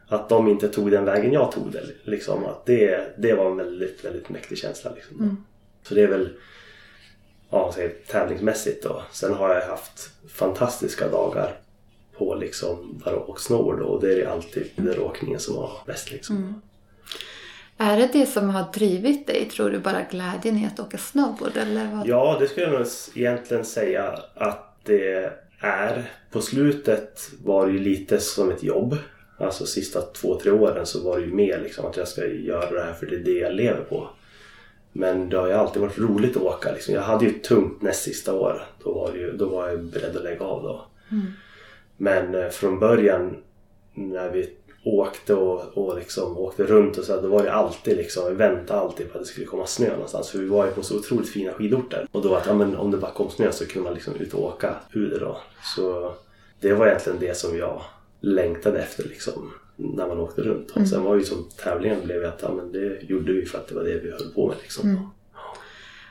att 0.08 0.28
de 0.28 0.49
inte 0.49 0.68
tog 0.68 0.90
den 0.90 1.04
vägen 1.04 1.32
jag 1.32 1.52
tog 1.52 1.73
det. 1.73 1.82
Liksom, 2.02 2.44
att 2.44 2.66
det, 2.66 3.14
det 3.18 3.34
var 3.34 3.50
en 3.50 3.56
väldigt, 3.56 4.04
väldigt 4.04 4.28
mäktig 4.28 4.58
känsla. 4.58 4.90
Liksom. 4.94 5.44
Så 5.82 5.94
det 5.94 6.02
är 6.02 6.08
väl 6.08 6.28
ja, 7.50 7.73
säger, 7.75 7.94
tävlingsmässigt 8.06 8.82
då. 8.82 9.02
Sen 9.12 9.34
har 9.34 9.54
jag 9.54 9.66
haft 9.66 10.11
fantastiska 10.28 11.08
dagar 11.08 11.56
på 12.16 12.34
liksom 12.34 13.02
bara 13.04 13.16
åkt 13.16 13.42
snowboard 13.42 13.80
och 13.80 14.00
det 14.00 14.23
är 14.23 14.26
alltid 14.26 14.70
den 14.76 14.99
åkningen 14.99 15.40
som 15.40 15.56
var 15.56 15.73
bäst 15.87 16.11
liksom. 16.11 16.37
Mm. 16.37 16.54
Är 17.78 17.97
det 17.97 18.11
det 18.12 18.26
som 18.26 18.50
har 18.50 18.73
drivit 18.73 19.26
dig, 19.26 19.49
tror 19.50 19.71
du, 19.71 19.78
bara 19.78 20.02
glädjen 20.11 20.59
i 20.59 20.66
att 20.66 20.81
åka 20.81 20.99
snowboard? 20.99 21.57
Eller 21.57 21.90
vad? 21.93 22.07
Ja, 22.07 22.37
det 22.40 22.49
skulle 22.49 22.66
jag 22.66 22.73
nog 22.73 22.87
egentligen 23.14 23.64
säga 23.64 24.19
att 24.35 24.76
det 24.85 25.33
är. 25.61 26.11
På 26.31 26.40
slutet 26.40 27.31
var 27.45 27.66
det 27.66 27.73
ju 27.73 27.78
lite 27.78 28.19
som 28.21 28.50
ett 28.50 28.62
jobb. 28.62 28.97
Alltså 29.38 29.66
sista 29.66 30.00
två, 30.00 30.40
tre 30.40 30.50
åren 30.50 30.87
så 30.87 31.04
var 31.04 31.19
det 31.19 31.25
ju 31.25 31.35
mer 31.35 31.61
liksom 31.62 31.87
att 31.87 31.97
jag 31.97 32.09
ska 32.09 32.26
göra 32.26 32.71
det 32.71 32.83
här 32.83 32.93
för 32.93 33.07
det 33.07 33.16
är 33.16 33.25
det 33.25 33.38
jag 33.38 33.54
lever 33.54 33.85
på. 33.85 34.09
Men 34.93 35.28
det 35.28 35.37
har 35.37 35.47
ju 35.47 35.52
alltid 35.52 35.83
varit 35.83 35.99
roligt 35.99 36.37
att 36.37 36.43
åka. 36.43 36.73
Liksom. 36.73 36.95
Jag 36.95 37.02
hade 37.02 37.25
ju 37.25 37.33
tungt 37.33 37.83
näst 37.83 38.02
sista 38.02 38.35
år. 38.35 38.66
Då 38.85 38.93
var, 38.93 39.14
ju, 39.14 39.33
då 39.33 39.49
var 39.49 39.69
jag 39.69 39.85
beredd 39.85 40.16
att 40.16 40.25
lägga 40.25 40.45
av 40.45 40.62
då. 40.62 40.87
Mm. 41.11 41.26
Men 41.97 42.35
eh, 42.35 42.49
från 42.49 42.78
början 42.78 43.37
när 43.95 44.31
vi 44.31 44.50
åkte 44.84 45.34
och, 45.34 45.78
och 45.78 45.98
liksom 45.98 46.38
åkte 46.38 46.64
runt 46.64 46.98
och 46.98 47.04
så 47.04 47.20
då 47.20 47.28
var 47.28 47.42
det 47.42 47.52
alltid 47.52 47.96
liksom, 47.96 48.28
vi 48.28 48.34
väntade 48.34 48.80
alltid 48.80 49.12
på 49.12 49.18
att 49.18 49.24
det 49.24 49.30
skulle 49.30 49.46
komma 49.46 49.66
snö 49.66 49.90
någonstans. 49.90 50.30
För 50.30 50.38
vi 50.38 50.46
var 50.46 50.66
ju 50.66 50.72
på 50.72 50.82
så 50.82 50.98
otroligt 50.98 51.28
fina 51.28 51.52
skidorter. 51.52 52.06
Och 52.12 52.22
då 52.22 52.34
att 52.34 52.46
ja, 52.46 52.52
om 52.52 52.90
det 52.90 52.96
bara 52.96 53.10
kom 53.10 53.30
snö 53.30 53.52
så 53.52 53.66
kunde 53.66 53.88
man 53.88 53.94
liksom 53.94 54.14
ut 54.14 54.34
och 54.34 54.44
åka 54.44 54.74
ur 54.92 55.10
det 55.10 55.18
då. 55.18 55.36
Så 55.76 56.14
det 56.60 56.74
var 56.74 56.86
egentligen 56.86 57.18
det 57.18 57.36
som 57.36 57.58
jag 57.58 57.82
längtade 58.20 58.78
efter 58.78 59.04
liksom 59.04 59.50
när 59.76 60.08
man 60.08 60.18
åkte 60.18 60.42
runt. 60.42 60.70
Och 60.70 60.88
sen 60.88 61.02
var 61.02 61.16
ju 61.16 61.24
som 61.24 61.48
tävlingen 61.64 62.00
blev 62.04 62.24
att 62.24 62.42
ja, 62.42 62.52
men 62.54 62.72
det 62.72 63.02
gjorde 63.02 63.32
vi 63.32 63.46
för 63.46 63.58
att 63.58 63.68
det 63.68 63.74
var 63.74 63.84
det 63.84 63.98
vi 63.98 64.10
höll 64.10 64.32
på 64.34 64.48
med 64.48 64.56
liksom. 64.62 65.10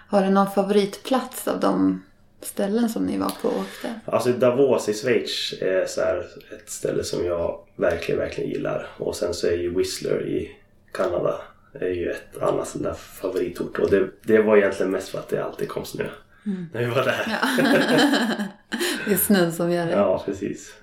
Har 0.07 0.23
du 0.23 0.29
någon 0.29 0.51
favoritplats 0.51 1.47
av 1.47 1.59
de 1.59 2.01
ställen 2.45 2.89
som 2.89 3.05
ni 3.05 3.17
var 3.17 3.31
på 3.41 3.47
och 3.47 3.59
åkte? 3.59 3.99
Alltså 4.05 4.31
Davos 4.31 4.89
i 4.89 4.93
Schweiz 4.93 5.53
är 5.61 5.85
så 5.87 6.01
ett 6.55 6.69
ställe 6.69 7.03
som 7.03 7.25
jag 7.25 7.59
verkligen, 7.75 8.19
verkligen 8.19 8.49
gillar. 8.49 8.87
Och 8.97 9.15
sen 9.15 9.33
så 9.33 9.47
är 9.47 9.57
ju 9.57 9.75
Whistler 9.75 10.27
i 10.27 10.51
Kanada 10.91 11.41
är 11.73 11.89
ju 11.89 12.11
ett 12.11 12.41
annat 12.41 12.67
sån 12.67 12.81
där 12.81 12.93
favoritort. 12.93 13.79
Och 13.79 13.89
det, 13.89 14.09
det 14.21 14.41
var 14.41 14.57
egentligen 14.57 14.91
mest 14.91 15.09
för 15.09 15.19
att 15.19 15.29
det 15.29 15.43
alltid 15.43 15.69
kom 15.69 15.85
snö. 15.85 16.05
När 16.73 16.79
vi 16.79 16.85
var 16.85 17.03
där. 17.03 17.25
Ja. 17.27 17.63
det 19.05 19.13
är 19.13 19.17
snön 19.17 19.53
som 19.53 19.71
gör 19.71 19.85
det. 19.85 19.91
Ja, 19.91 20.23
precis. 20.25 20.73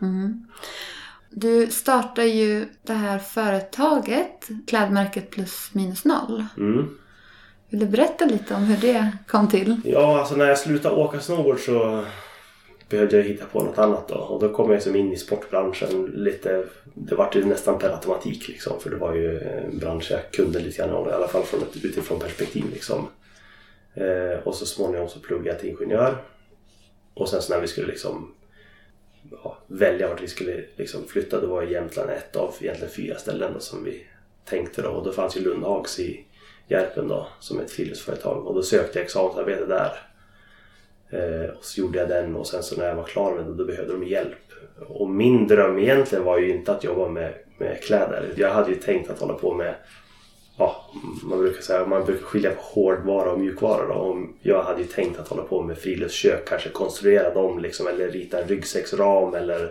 Du 1.31 1.67
startar 1.67 2.23
ju 2.23 2.67
det 2.83 2.93
här 2.93 3.19
företaget, 3.19 4.49
klädmärket 4.67 5.31
plus 5.31 5.71
minus 5.73 6.05
noll. 6.05 6.45
Mm. 6.57 6.99
Vill 7.71 7.81
du 7.81 7.87
berätta 7.87 8.25
lite 8.25 8.55
om 8.55 8.65
hur 8.65 8.77
det 8.77 9.13
kom 9.27 9.49
till? 9.49 9.81
Ja, 9.85 10.21
alltså 10.21 10.37
när 10.37 10.49
jag 10.49 10.59
slutade 10.59 10.95
åka 10.95 11.21
snowboard 11.21 11.61
så 11.61 12.05
behövde 12.89 13.17
jag 13.17 13.25
hitta 13.25 13.45
på 13.45 13.63
något 13.63 13.79
annat 13.79 14.09
då. 14.09 14.15
Och 14.15 14.41
då 14.41 14.49
kom 14.49 14.71
jag 14.71 14.83
som 14.83 14.97
in 14.97 15.13
i 15.13 15.17
sportbranschen 15.17 16.05
lite. 16.05 16.65
Det 16.95 17.15
var 17.15 17.31
ju 17.35 17.45
nästan 17.45 17.79
per 17.79 17.89
automatik 17.89 18.49
liksom. 18.49 18.81
För 18.81 18.91
det 18.91 18.97
var 18.97 19.15
ju 19.15 19.41
en 19.41 19.79
bransch 19.79 20.11
jag 20.11 20.31
kunde 20.31 20.59
lite 20.59 20.79
grann 20.79 20.91
om, 20.91 21.09
i 21.09 21.13
alla 21.13 21.29
fall 21.29 21.43
från 21.43 21.63
ett 21.63 21.85
utifrån 21.85 22.21
perspektiv 22.21 22.65
liksom. 22.73 23.09
Eh, 23.95 24.39
och 24.45 24.55
så 24.55 24.67
småningom 24.67 25.09
så 25.09 25.21
pluggade 25.21 25.49
jag 25.49 25.59
till 25.59 25.69
ingenjör. 25.69 26.17
Och 27.15 27.29
sen 27.29 27.43
så 27.43 27.55
när 27.55 27.61
vi 27.61 27.67
skulle 27.67 27.87
liksom 27.87 28.35
ja, 29.31 29.59
välja 29.67 30.09
vart 30.09 30.23
vi 30.23 30.29
skulle 30.29 30.65
liksom 30.77 31.01
flytta, 31.09 31.41
då 31.41 31.47
var 31.47 31.63
Jämtland 31.63 32.11
ett 32.11 32.37
av 32.37 32.55
egentligen 32.61 32.95
fyra 32.95 33.19
ställen 33.19 33.53
då, 33.55 33.61
som 33.61 33.85
vi 33.85 34.07
tänkte 34.45 34.83
då. 34.83 34.89
Och 34.89 35.05
då 35.05 35.13
fanns 35.13 35.37
ju 35.37 35.41
Lundhags 35.41 35.99
i 35.99 36.25
Järpen 36.71 37.09
då, 37.09 37.27
som 37.41 37.59
är 37.59 37.63
ett 37.63 37.71
friluftsföretag. 37.71 38.47
Och 38.47 38.55
då 38.55 38.63
sökte 38.63 38.99
jag 38.99 39.05
examensarbete 39.05 39.67
där. 39.67 39.93
Eh, 41.11 41.51
och 41.51 41.65
så 41.65 41.81
gjorde 41.81 41.99
jag 41.99 42.09
den 42.09 42.37
och 42.37 42.47
sen 42.47 42.63
så 42.63 42.77
när 42.77 42.89
jag 42.89 42.95
var 42.95 43.05
klar 43.05 43.35
med 43.35 43.45
det 43.45 43.55
då 43.55 43.65
behövde 43.65 43.93
de 43.93 44.05
hjälp. 44.05 44.37
Och 44.89 45.11
min 45.11 45.47
dröm 45.49 45.79
egentligen 45.79 46.25
var 46.25 46.39
ju 46.39 46.51
inte 46.51 46.73
att 46.73 46.85
jobba 46.85 47.09
med, 47.09 47.35
med 47.59 47.83
kläder. 47.83 48.33
Jag 48.37 48.51
hade 48.51 48.71
ju 48.71 48.77
tänkt 48.77 49.11
att 49.11 49.21
hålla 49.21 49.35
på 49.35 49.55
med 49.55 49.75
Ja, 50.59 50.91
man 51.23 51.39
brukar 51.39 51.63
säga 51.63 51.87
man 51.87 52.05
brukar 52.05 52.25
skilja 52.25 52.51
på 52.51 52.63
hårdvara 52.63 53.33
och 53.33 53.41
mjukvara. 53.41 53.89
Då. 53.89 53.95
Och 53.95 54.17
jag 54.43 54.63
hade 54.63 54.81
ju 54.81 54.87
tänkt 54.87 55.21
att 55.21 55.29
hålla 55.29 55.43
på 55.43 55.63
med 55.63 55.79
friluftskök, 55.79 56.49
kanske 56.49 56.69
konstruera 56.69 57.35
dem 57.35 57.59
liksom, 57.59 57.87
eller 57.87 58.09
rita 58.09 58.43
en 58.43 58.49
ryggsäcksram 58.49 59.35
eller 59.35 59.71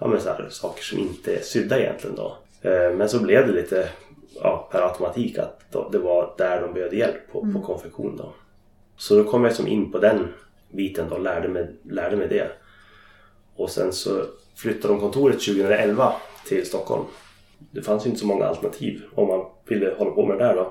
ja, 0.00 0.06
men 0.06 0.20
så 0.20 0.28
här, 0.28 0.46
saker 0.50 0.82
som 0.82 0.98
inte 0.98 1.36
är 1.36 1.40
sydda 1.40 1.80
egentligen. 1.80 2.16
Då. 2.16 2.36
Eh, 2.62 2.90
Men 2.90 3.08
så 3.08 3.22
blev 3.22 3.46
det 3.46 3.52
lite 3.52 3.88
ja, 4.42 4.68
per 4.72 4.82
automatik 4.82 5.38
att 5.38 5.72
det 5.92 5.98
var 5.98 6.34
där 6.38 6.60
de 6.60 6.74
behövde 6.74 6.96
hjälp 6.96 7.32
på, 7.32 7.52
på 7.52 7.60
konfektion. 7.60 8.16
Då. 8.16 8.32
Så 8.96 9.16
då 9.16 9.24
kom 9.24 9.44
jag 9.44 9.54
som 9.54 9.66
in 9.66 9.92
på 9.92 9.98
den 9.98 10.28
biten 10.70 11.12
och 11.12 11.20
lärde 11.20 11.48
mig, 11.48 11.76
lärde 11.82 12.16
mig 12.16 12.28
det. 12.28 12.50
Och 13.56 13.70
sen 13.70 13.92
så 13.92 14.24
flyttade 14.56 14.94
de 14.94 15.00
kontoret 15.00 15.40
2011 15.40 16.12
till 16.46 16.66
Stockholm. 16.66 17.04
Det 17.70 17.82
fanns 17.82 18.06
ju 18.06 18.08
inte 18.08 18.20
så 18.20 18.26
många 18.26 18.44
alternativ 18.46 19.02
om 19.14 19.28
man 19.28 19.46
ville 19.66 19.94
hålla 19.98 20.10
på 20.10 20.26
med 20.26 20.38
det 20.38 20.44
där 20.44 20.54
då. 20.54 20.70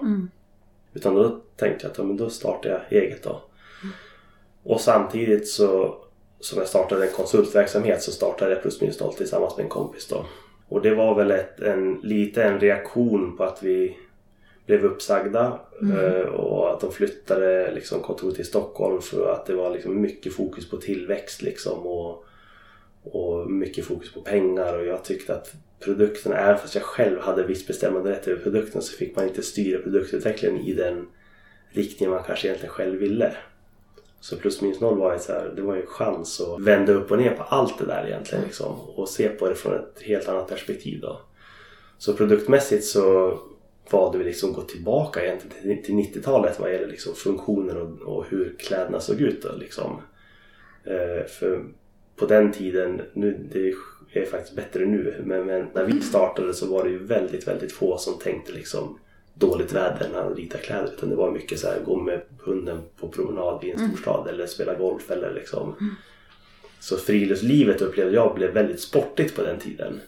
Utan 0.93 1.15
då 1.15 1.39
tänkte 1.55 1.85
jag 1.85 1.91
att 1.91 1.97
ja, 1.97 2.03
men 2.03 2.17
då 2.17 2.29
startar 2.29 2.69
jag 2.69 3.01
eget 3.01 3.23
då. 3.23 3.41
Och 4.63 4.81
samtidigt 4.81 5.47
så 5.47 5.97
som 6.39 6.59
jag 6.59 6.67
startade 6.67 7.05
en 7.07 7.13
konsultverksamhet 7.13 8.03
så 8.03 8.11
startade 8.11 8.51
jag 8.51 8.61
Plus 8.61 8.81
minus 8.81 8.99
noll 8.99 9.13
tillsammans 9.13 9.57
med 9.57 9.63
en 9.63 9.69
kompis 9.69 10.07
då. 10.07 10.25
Och 10.73 10.81
det 10.81 10.95
var 10.95 11.15
väl 11.15 11.31
ett, 11.31 11.59
en, 11.59 11.99
lite 12.03 12.43
en 12.43 12.59
reaktion 12.59 13.37
på 13.37 13.43
att 13.43 13.63
vi 13.63 13.97
blev 14.65 14.85
uppsagda 14.85 15.59
eh, 15.81 16.25
och 16.25 16.73
att 16.73 16.81
de 16.81 16.91
flyttade 16.91 17.71
liksom, 17.71 18.01
kontoret 18.01 18.35
till 18.35 18.45
Stockholm 18.45 19.01
för 19.01 19.33
att 19.33 19.45
det 19.45 19.55
var 19.55 19.69
liksom 19.69 20.01
mycket 20.01 20.33
fokus 20.33 20.69
på 20.69 20.77
tillväxt 20.77 21.41
liksom 21.41 21.79
och, 21.79 22.25
och 23.03 23.51
mycket 23.51 23.85
fokus 23.85 24.13
på 24.13 24.21
pengar 24.21 24.79
och 24.79 24.85
jag 24.85 25.03
tyckte 25.03 25.35
att 25.35 25.53
produkten, 25.79 26.33
även 26.33 26.57
fast 26.57 26.75
jag 26.75 26.83
själv 26.83 27.19
hade 27.19 27.43
viss 27.43 27.67
bestämmande 27.67 28.11
rätt 28.11 28.27
över 28.27 28.43
produkten 28.43 28.81
så 28.81 28.97
fick 28.97 29.15
man 29.15 29.27
inte 29.27 29.41
styra 29.41 29.81
produktutvecklingen 29.81 30.61
i 30.61 30.73
den 30.73 31.07
riktning 31.69 32.09
man 32.09 32.23
kanske 32.23 32.47
egentligen 32.47 32.73
själv 32.73 32.99
ville. 32.99 33.35
Så 34.23 34.37
plus 34.37 34.61
minus 34.61 34.79
noll 34.79 34.97
var 34.97 35.13
ju 35.13 35.19
så 35.19 35.31
här, 35.31 35.53
det 35.55 35.61
var 35.61 35.75
ju 35.75 35.81
en 35.81 35.87
chans 35.87 36.41
att 36.41 36.61
vända 36.61 36.93
upp 36.93 37.11
och 37.11 37.17
ner 37.17 37.31
på 37.31 37.43
allt 37.43 37.79
det 37.79 37.85
där 37.85 38.07
egentligen 38.07 38.43
liksom, 38.43 38.79
och 38.79 39.09
se 39.09 39.29
på 39.29 39.49
det 39.49 39.55
från 39.55 39.73
ett 39.73 40.01
helt 40.01 40.27
annat 40.27 40.49
perspektiv 40.49 40.99
då. 41.01 41.21
Så 41.97 42.13
produktmässigt 42.13 42.85
så 42.85 43.39
valde 43.89 44.17
vi 44.17 44.23
liksom 44.23 44.53
gå 44.53 44.61
tillbaka 44.61 45.25
egentligen 45.25 45.83
till 45.83 45.95
90-talet 45.95 46.59
vad 46.59 46.73
gäller 46.73 46.87
liksom 46.87 47.15
funktioner 47.15 47.77
och, 47.77 48.01
och 48.01 48.25
hur 48.29 48.55
kläderna 48.59 48.99
såg 48.99 49.21
ut. 49.21 49.43
Då, 49.43 49.49
liksom. 49.59 50.01
Eh, 50.83 51.25
för 51.27 51.65
på 52.15 52.25
den 52.25 52.51
tiden, 52.51 53.01
nu, 53.13 53.49
det 53.51 53.73
är 54.19 54.25
faktiskt 54.25 54.55
bättre 54.55 54.85
nu, 54.85 55.21
men, 55.25 55.45
men 55.45 55.67
när 55.73 55.85
vi 55.85 56.01
startade 56.01 56.53
så 56.53 56.67
var 56.67 56.83
det 56.83 56.89
ju 56.89 57.03
väldigt, 57.03 57.47
väldigt 57.47 57.71
få 57.71 57.97
som 57.97 58.19
tänkte 58.19 58.51
liksom 58.51 58.99
dåligt 59.33 59.73
väder 59.73 60.09
när 60.13 60.23
de 60.23 60.35
ritade 60.35 60.63
kläder. 60.63 60.91
Utan 60.97 61.09
det 61.09 61.15
var 61.15 61.31
mycket 61.31 61.59
så 61.59 61.67
här, 61.67 61.79
gå 61.85 61.99
med 61.99 62.21
hunden 62.39 62.81
på 62.99 63.07
promenad 63.07 63.63
i 63.63 63.71
en 63.71 63.87
storstad 63.89 64.27
eller 64.27 64.47
spela 64.47 64.73
golf 64.73 65.11
eller 65.11 65.33
liksom. 65.33 65.95
Så 66.79 66.97
friluftslivet 66.97 67.81
upplevde 67.81 68.15
jag 68.15 68.35
blev 68.35 68.53
väldigt 68.53 68.81
sportigt 68.81 69.35
på 69.35 69.41
den 69.43 69.59
tiden. 69.59 69.99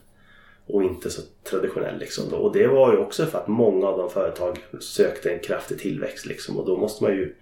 Och 0.68 0.84
inte 0.84 1.10
så 1.10 1.22
traditionell 1.44 2.00
liksom. 2.00 2.34
Och 2.34 2.54
det 2.54 2.68
var 2.68 2.92
ju 2.94 2.98
också 2.98 3.26
för 3.26 3.38
att 3.38 3.48
många 3.48 3.88
av 3.88 3.98
de 3.98 4.10
företag 4.10 4.58
sökte 4.80 5.32
en 5.32 5.40
kraftig 5.40 5.80
tillväxt 5.80 6.26
liksom. 6.26 6.58
Och 6.58 6.66
då 6.66 6.78
måste 6.78 7.04
man 7.04 7.14
ju 7.14 7.36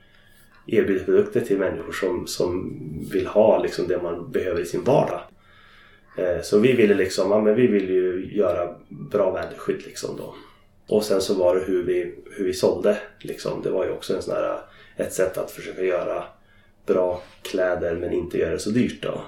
erbjuda 0.68 1.06
produkter 1.06 1.42
till 1.42 1.58
människor 1.58 1.92
som, 1.92 2.28
som 2.28 2.80
vill 3.12 3.28
ha 3.28 3.64
liksom 3.64 3.88
det 3.88 4.02
man 4.02 4.32
behöver 4.32 4.62
i 4.62 4.66
sin 4.66 4.84
vardag. 4.84 5.22
Eh, 6.18 6.42
Så 6.44 6.60
vi 6.60 6.74
ville 6.74 6.94
liksom, 6.94 7.32
ja 7.32 7.42
men 7.42 7.56
vi 7.56 7.68
vill 7.68 7.90
ju 7.90 8.30
göra 8.36 8.76
bra 8.90 9.32
väderskydd 9.32 9.82
liksom 9.86 10.18
då. 10.18 10.36
Och 10.88 11.04
sen 11.04 11.22
så 11.22 11.34
var 11.34 11.56
det 11.56 11.62
hur 11.62 11.84
vi, 11.84 12.16
hur 12.32 12.46
vi 12.46 12.54
sålde 12.54 12.98
liksom. 13.20 13.62
Det 13.62 13.70
var 13.70 13.86
ju 13.86 13.92
också 13.92 14.16
en 14.16 14.22
sån 14.22 14.34
här, 14.34 14.60
ett 14.96 15.14
sätt 15.14 15.38
att 15.38 15.52
försöka 15.52 15.84
göra 15.84 16.24
bra 16.86 17.22
kläder 17.42 17.96
men 17.96 18.14
inte 18.14 18.38
göra 18.38 18.52
det 18.52 18.60
så 18.60 18.70
dyrt 18.70 19.04
då. 19.04 19.22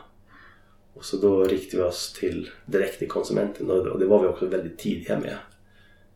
Och 0.93 1.05
så 1.05 1.17
då 1.17 1.43
riktade 1.43 1.83
vi 1.83 1.89
oss 1.89 2.13
till 2.13 2.49
direkt 2.65 2.99
till 2.99 3.07
konsumenten 3.07 3.71
och 3.71 3.99
det 3.99 4.05
var 4.05 4.21
vi 4.21 4.27
också 4.27 4.45
väldigt 4.45 4.77
tidiga 4.77 5.19
med. 5.19 5.37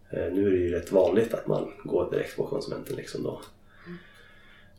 Eh, 0.10 0.34
nu 0.34 0.48
är 0.48 0.52
det 0.52 0.58
ju 0.58 0.72
rätt 0.72 0.92
vanligt 0.92 1.34
att 1.34 1.48
man 1.48 1.72
går 1.84 2.12
direkt 2.12 2.38
på 2.38 2.44
konsumenten 2.44 2.96
liksom 2.96 3.24
då. 3.24 3.42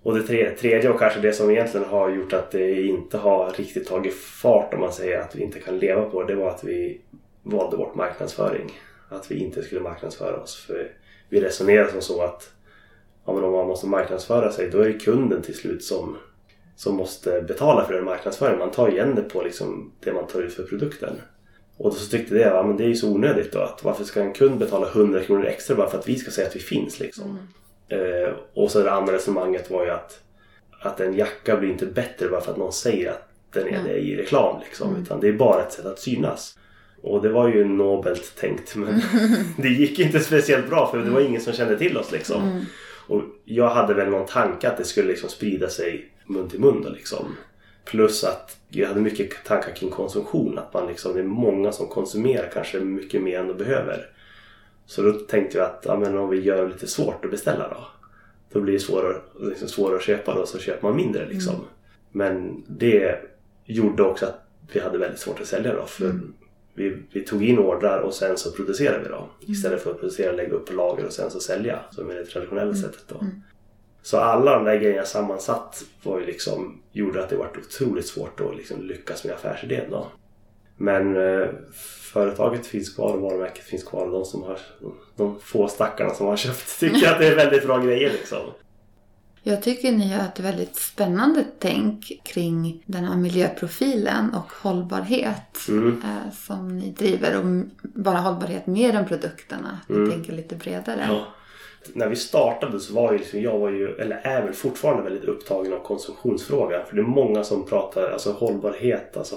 Och 0.03 0.15
det 0.15 0.51
tredje 0.57 0.91
och 0.91 0.99
kanske 0.99 1.21
det 1.21 1.33
som 1.33 1.51
egentligen 1.51 1.87
har 1.87 2.11
gjort 2.11 2.33
att 2.33 2.51
det 2.51 2.83
inte 2.83 3.19
har 3.19 3.51
riktigt 3.51 3.89
tagit 3.89 4.15
fart 4.15 4.75
om 4.75 4.81
man 4.81 4.93
säger 4.93 5.21
att 5.21 5.37
vi 5.37 5.43
inte 5.43 5.61
kan 5.61 5.79
leva 5.79 6.03
på 6.03 6.23
det, 6.23 6.35
det 6.35 6.41
var 6.41 6.51
att 6.51 6.65
vi 6.65 7.01
valde 7.43 7.77
bort 7.77 7.95
marknadsföring. 7.95 8.73
Att 9.11 9.31
vi 9.31 9.39
inte 9.39 9.63
skulle 9.63 9.81
marknadsföra 9.81 10.37
oss. 10.37 10.57
För 10.67 10.93
vi 11.29 11.41
resonerade 11.41 11.93
som 11.93 12.03
så 12.03 12.23
att 12.23 12.51
ja, 13.27 13.33
men 13.33 13.45
om 13.45 13.53
man 13.53 13.67
måste 13.67 13.87
marknadsföra 13.87 14.53
sig 14.53 14.71
då 14.71 14.79
är 14.79 14.89
det 14.89 14.99
kunden 14.99 15.43
till 15.43 15.57
slut 15.57 15.85
som, 15.85 16.17
som 16.77 16.97
måste 16.97 17.43
betala 17.43 17.85
för 17.85 17.95
den 17.95 18.05
marknadsföringen. 18.05 18.59
Man 18.59 18.71
tar 18.71 18.89
igen 18.89 19.15
det 19.15 19.23
på 19.23 19.43
liksom 19.43 19.93
det 20.01 20.13
man 20.13 20.27
tar 20.27 20.41
ut 20.41 20.55
för 20.55 20.63
produkten. 20.63 21.17
Och 21.77 21.91
då 21.91 21.97
så 21.97 22.11
tyckte 22.11 22.35
det, 22.35 22.41
ja, 22.41 22.63
men 22.63 22.77
det 22.77 22.85
är 22.85 22.89
ju 22.89 22.95
så 22.95 23.11
onödigt 23.11 23.53
då. 23.53 23.61
Att 23.61 23.85
varför 23.85 24.05
ska 24.05 24.21
en 24.21 24.33
kund 24.33 24.59
betala 24.59 24.89
100 24.89 25.23
kronor 25.23 25.47
extra 25.47 25.77
bara 25.77 25.91
för 25.91 25.99
att 25.99 26.09
vi 26.09 26.17
ska 26.17 26.31
säga 26.31 26.47
att 26.47 26.57
vi 26.57 26.61
finns 26.61 27.01
liksom? 27.01 27.39
Eh, 27.89 28.35
och 28.55 28.71
så 28.71 28.83
det 28.83 28.93
andra 28.93 29.13
resonemanget 29.13 29.71
var 29.71 29.85
ju 29.85 29.91
att, 29.91 30.21
att 30.81 31.01
en 31.01 31.15
jacka 31.15 31.57
blir 31.57 31.71
inte 31.71 31.87
bättre 31.87 32.29
bara 32.29 32.41
för 32.41 32.53
att 32.53 32.59
någon 32.59 32.73
säger 32.73 33.11
att 33.11 33.31
där 33.53 33.65
nere 33.65 33.99
i 33.99 34.17
reklam 34.17 34.61
liksom. 34.61 34.97
Utan 34.97 35.21
det 35.21 35.29
är 35.29 35.33
bara 35.33 35.63
ett 35.63 35.73
sätt 35.73 35.87
att 35.87 35.99
synas. 35.99 36.59
Och 37.03 37.23
det 37.23 37.29
var 37.29 37.49
ju 37.49 37.65
nobelt 37.65 38.37
tänkt 38.37 38.77
men 38.77 39.03
det 39.57 39.69
gick 39.69 39.99
inte 39.99 40.21
speciellt 40.21 40.69
bra 40.69 40.91
för 40.91 40.99
det 40.99 41.11
var 41.11 41.21
ingen 41.21 41.41
som 41.41 41.53
kände 41.53 41.79
till 41.79 41.97
oss 41.97 42.13
liksom. 42.13 42.67
Och 43.07 43.23
jag 43.45 43.71
hade 43.71 43.95
väl 43.95 44.11
någon 44.11 44.27
tanke 44.27 44.69
att 44.69 44.77
det 44.77 44.85
skulle 44.85 45.09
liksom 45.09 45.29
sprida 45.29 45.69
sig 45.69 46.11
mun 46.27 46.49
till 46.49 46.61
mun 46.61 46.83
då 46.83 46.89
liksom. 46.91 47.37
Plus 47.85 48.25
att 48.25 48.57
jag 48.69 48.89
hade 48.89 49.01
mycket 49.01 49.45
tankar 49.45 49.73
kring 49.73 49.91
konsumtion. 49.91 50.59
Att 50.59 50.75
man 50.75 50.87
liksom, 50.87 51.15
det 51.15 51.21
är 51.21 51.25
många 51.25 51.73
som 51.73 51.87
konsumerar 51.87 52.51
kanske 52.55 52.81
mycket 52.81 53.23
mer 53.23 53.39
än 53.39 53.49
de 53.49 53.55
behöver. 53.57 54.07
Så 54.87 55.03
då 55.03 55.13
tänkte 55.13 55.59
jag 55.59 55.67
att 55.67 55.83
ja, 55.87 55.99
men 55.99 56.19
om 56.19 56.29
vi 56.29 56.41
gör 56.41 56.63
det 56.63 56.73
lite 56.73 56.87
svårt 56.87 57.25
att 57.25 57.31
beställa 57.31 57.69
då. 57.69 57.87
Då 58.53 58.61
blir 58.61 58.73
det 58.73 58.81
svårare, 58.81 59.17
liksom 59.41 59.69
svårare 59.69 59.97
att 59.97 60.03
köpa 60.03 60.35
då 60.35 60.47
så 60.47 60.59
köper 60.59 60.89
man 60.89 60.97
mindre 60.97 61.27
liksom. 61.27 61.55
Men 62.13 62.65
det 62.67 63.19
gjorde 63.65 64.03
också 64.03 64.27
att 64.27 64.47
vi 64.73 64.81
hade 64.81 64.99
väldigt 64.99 65.21
svårt 65.21 65.41
att 65.41 65.47
sälja 65.47 65.75
då. 65.75 65.87
För 65.87 66.21
vi, 66.75 67.03
vi 67.13 67.21
tog 67.21 67.45
in 67.45 67.59
ordrar 67.59 68.01
och 68.01 68.15
sen 68.15 68.37
så 68.37 68.53
producerade 68.53 68.99
vi 69.03 69.09
då. 69.09 69.29
Istället 69.41 69.83
för 69.83 69.91
att 69.91 70.01
producera, 70.01 70.33
lägga 70.33 70.53
upp 70.53 70.67
på 70.67 70.73
lager 70.73 71.07
och 71.07 71.13
sen 71.13 71.31
så 71.31 71.41
sälja. 71.41 71.81
Som 71.91 72.11
är 72.11 72.15
det 72.15 72.25
traditionella 72.25 72.75
sättet 72.75 73.05
då. 73.09 73.25
Så 74.03 74.17
alla 74.17 74.55
de 74.55 74.65
där 74.65 74.77
grejerna 74.77 75.07
sammansatt 75.07 75.83
var 76.03 76.21
ju 76.21 76.27
liksom, 76.27 76.83
gjorde 76.93 77.23
att 77.23 77.29
det 77.29 77.37
var 77.37 77.51
otroligt 77.59 78.07
svårt 78.07 78.41
att 78.41 78.57
liksom 78.57 78.83
lyckas 78.83 79.25
med 79.25 79.35
affärsidén 79.35 79.91
då. 79.91 80.07
Men 80.77 81.17
eh, 81.17 81.49
företaget 82.13 82.67
finns 82.67 82.95
kvar 82.95 83.15
och 83.15 83.21
varumärket 83.21 83.65
finns 83.65 83.85
kvar. 83.85 84.07
Och 84.07 84.13
de, 84.13 84.25
som 84.25 84.43
har, 84.43 84.59
de 85.17 85.41
få 85.41 85.69
stackarna 85.69 86.15
som 86.15 86.27
har 86.27 86.37
köpt 86.37 86.81
tycker 86.81 87.13
att 87.13 87.19
det 87.19 87.27
är 87.27 87.37
väldigt 87.37 87.67
bra 87.67 87.79
grejer 87.79 88.11
liksom. 88.11 88.39
Jag 89.43 89.63
tycker 89.63 89.93
ni 89.93 90.13
har 90.13 90.25
ett 90.25 90.41
väldigt 90.41 90.77
spännande 90.77 91.45
tänk 91.59 92.21
kring 92.25 92.83
den 92.87 93.05
här 93.05 93.17
miljöprofilen 93.17 94.35
och 94.35 94.53
hållbarhet 94.53 95.69
Mm. 95.69 96.03
eh, 96.05 96.33
som 96.33 96.79
ni 96.79 96.91
driver. 96.91 97.39
Och 97.39 97.45
bara 97.83 98.19
hållbarhet 98.19 98.67
mer 98.67 98.95
än 98.95 99.07
produkterna. 99.09 99.81
Ni 99.89 99.97
Mm. 99.97 100.11
tänker 100.11 100.33
lite 100.33 100.57
bredare. 100.57 101.07
Ja. 101.09 101.27
När 101.93 102.09
vi 102.09 102.17
startade 102.17 102.81
så 102.81 102.95
var 102.95 103.13
ju 103.13 103.19
liksom, 103.19 103.41
jag 103.41 103.59
var 103.59 103.71
ju, 103.71 103.89
eller 103.89 104.17
är 104.17 104.43
väl 104.43 104.53
fortfarande 104.53 105.03
väldigt 105.03 105.25
upptagen 105.25 105.73
av 105.73 105.79
konsumtionsfrågan. 105.79 106.87
För 106.89 106.97
det 106.97 107.03
är 107.03 107.07
många 107.07 107.45
som 107.45 107.67
pratar, 107.67 108.11
alltså 108.11 108.33
hållbarhet, 108.33 109.17
alltså 109.17 109.37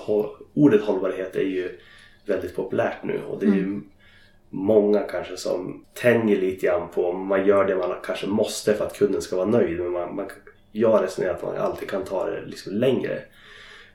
ordet 0.53 0.81
hållbarhet 0.81 1.35
är 1.35 1.39
ju 1.49 1.79
väldigt 2.25 2.55
populärt 2.55 3.03
nu. 3.03 3.21
Och 3.29 3.39
det 3.39 3.45
är 3.45 3.49
ju 3.55 3.81
många 4.53 4.99
kanske 4.99 5.37
som 5.37 5.85
tänjer 5.93 6.37
lite 6.37 6.65
grann 6.65 6.87
på, 6.93 7.05
om 7.05 7.27
man 7.27 7.47
gör 7.47 7.65
det 7.65 7.75
man 7.75 7.95
kanske 8.03 8.27
måste 8.27 8.73
för 8.73 8.85
att 8.85 8.97
kunden 8.97 9.21
ska 9.21 9.35
vara 9.35 9.45
nöjd. 9.45 9.79
Men 9.79 9.91
man, 9.91 10.15
man, 10.15 10.25
jag 10.71 11.03
resonerar 11.03 11.33
att 11.33 11.43
man 11.43 11.57
alltid 11.57 11.89
kan 11.89 12.03
ta 12.03 12.25
det 12.25 12.45
liksom 12.45 12.73
längre. 12.73 13.19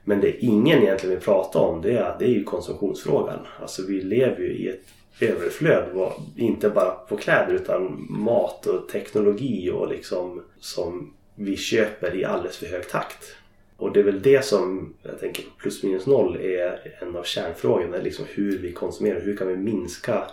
Men 0.03 0.21
det 0.21 0.45
ingen 0.45 0.83
egentligen 0.83 1.15
vill 1.15 1.25
prata 1.25 1.59
om 1.59 1.81
det 1.81 1.97
är, 1.97 2.15
det 2.19 2.25
är 2.25 2.29
ju 2.29 2.43
konsumtionsfrågan. 2.43 3.39
Alltså 3.61 3.85
vi 3.87 4.01
lever 4.01 4.39
ju 4.39 4.53
i 4.53 4.67
ett 4.67 4.85
överflöd. 5.21 6.11
Inte 6.35 6.69
bara 6.69 6.91
på 6.91 7.17
kläder 7.17 7.53
utan 7.53 8.07
mat 8.09 8.65
och 8.65 8.89
teknologi 8.89 9.69
och 9.69 9.89
liksom 9.89 10.43
som 10.59 11.13
vi 11.35 11.57
köper 11.57 12.15
i 12.15 12.25
alldeles 12.25 12.57
för 12.57 12.65
hög 12.65 12.89
takt. 12.89 13.35
Och 13.77 13.93
det 13.93 13.99
är 13.99 14.03
väl 14.03 14.21
det 14.21 14.45
som 14.45 14.93
jag 15.03 15.19
tänker 15.19 15.43
på 15.43 15.49
plus 15.57 15.83
minus 15.83 16.05
noll 16.05 16.35
är 16.35 16.95
en 17.01 17.15
av 17.15 17.23
kärnfrågorna. 17.23 17.97
Liksom 17.97 18.25
hur 18.29 18.57
vi 18.57 18.71
konsumerar. 18.71 19.21
Hur 19.21 19.37
kan 19.37 19.47
vi 19.47 19.55
minska 19.55 20.23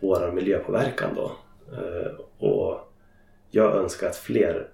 vår 0.00 0.32
miljöpåverkan 0.32 1.10
då? 1.14 1.32
Eh, 1.72 2.46
och 2.48 2.92
jag 3.50 3.76
önskar 3.76 4.06
att 4.06 4.16
fler 4.16 4.68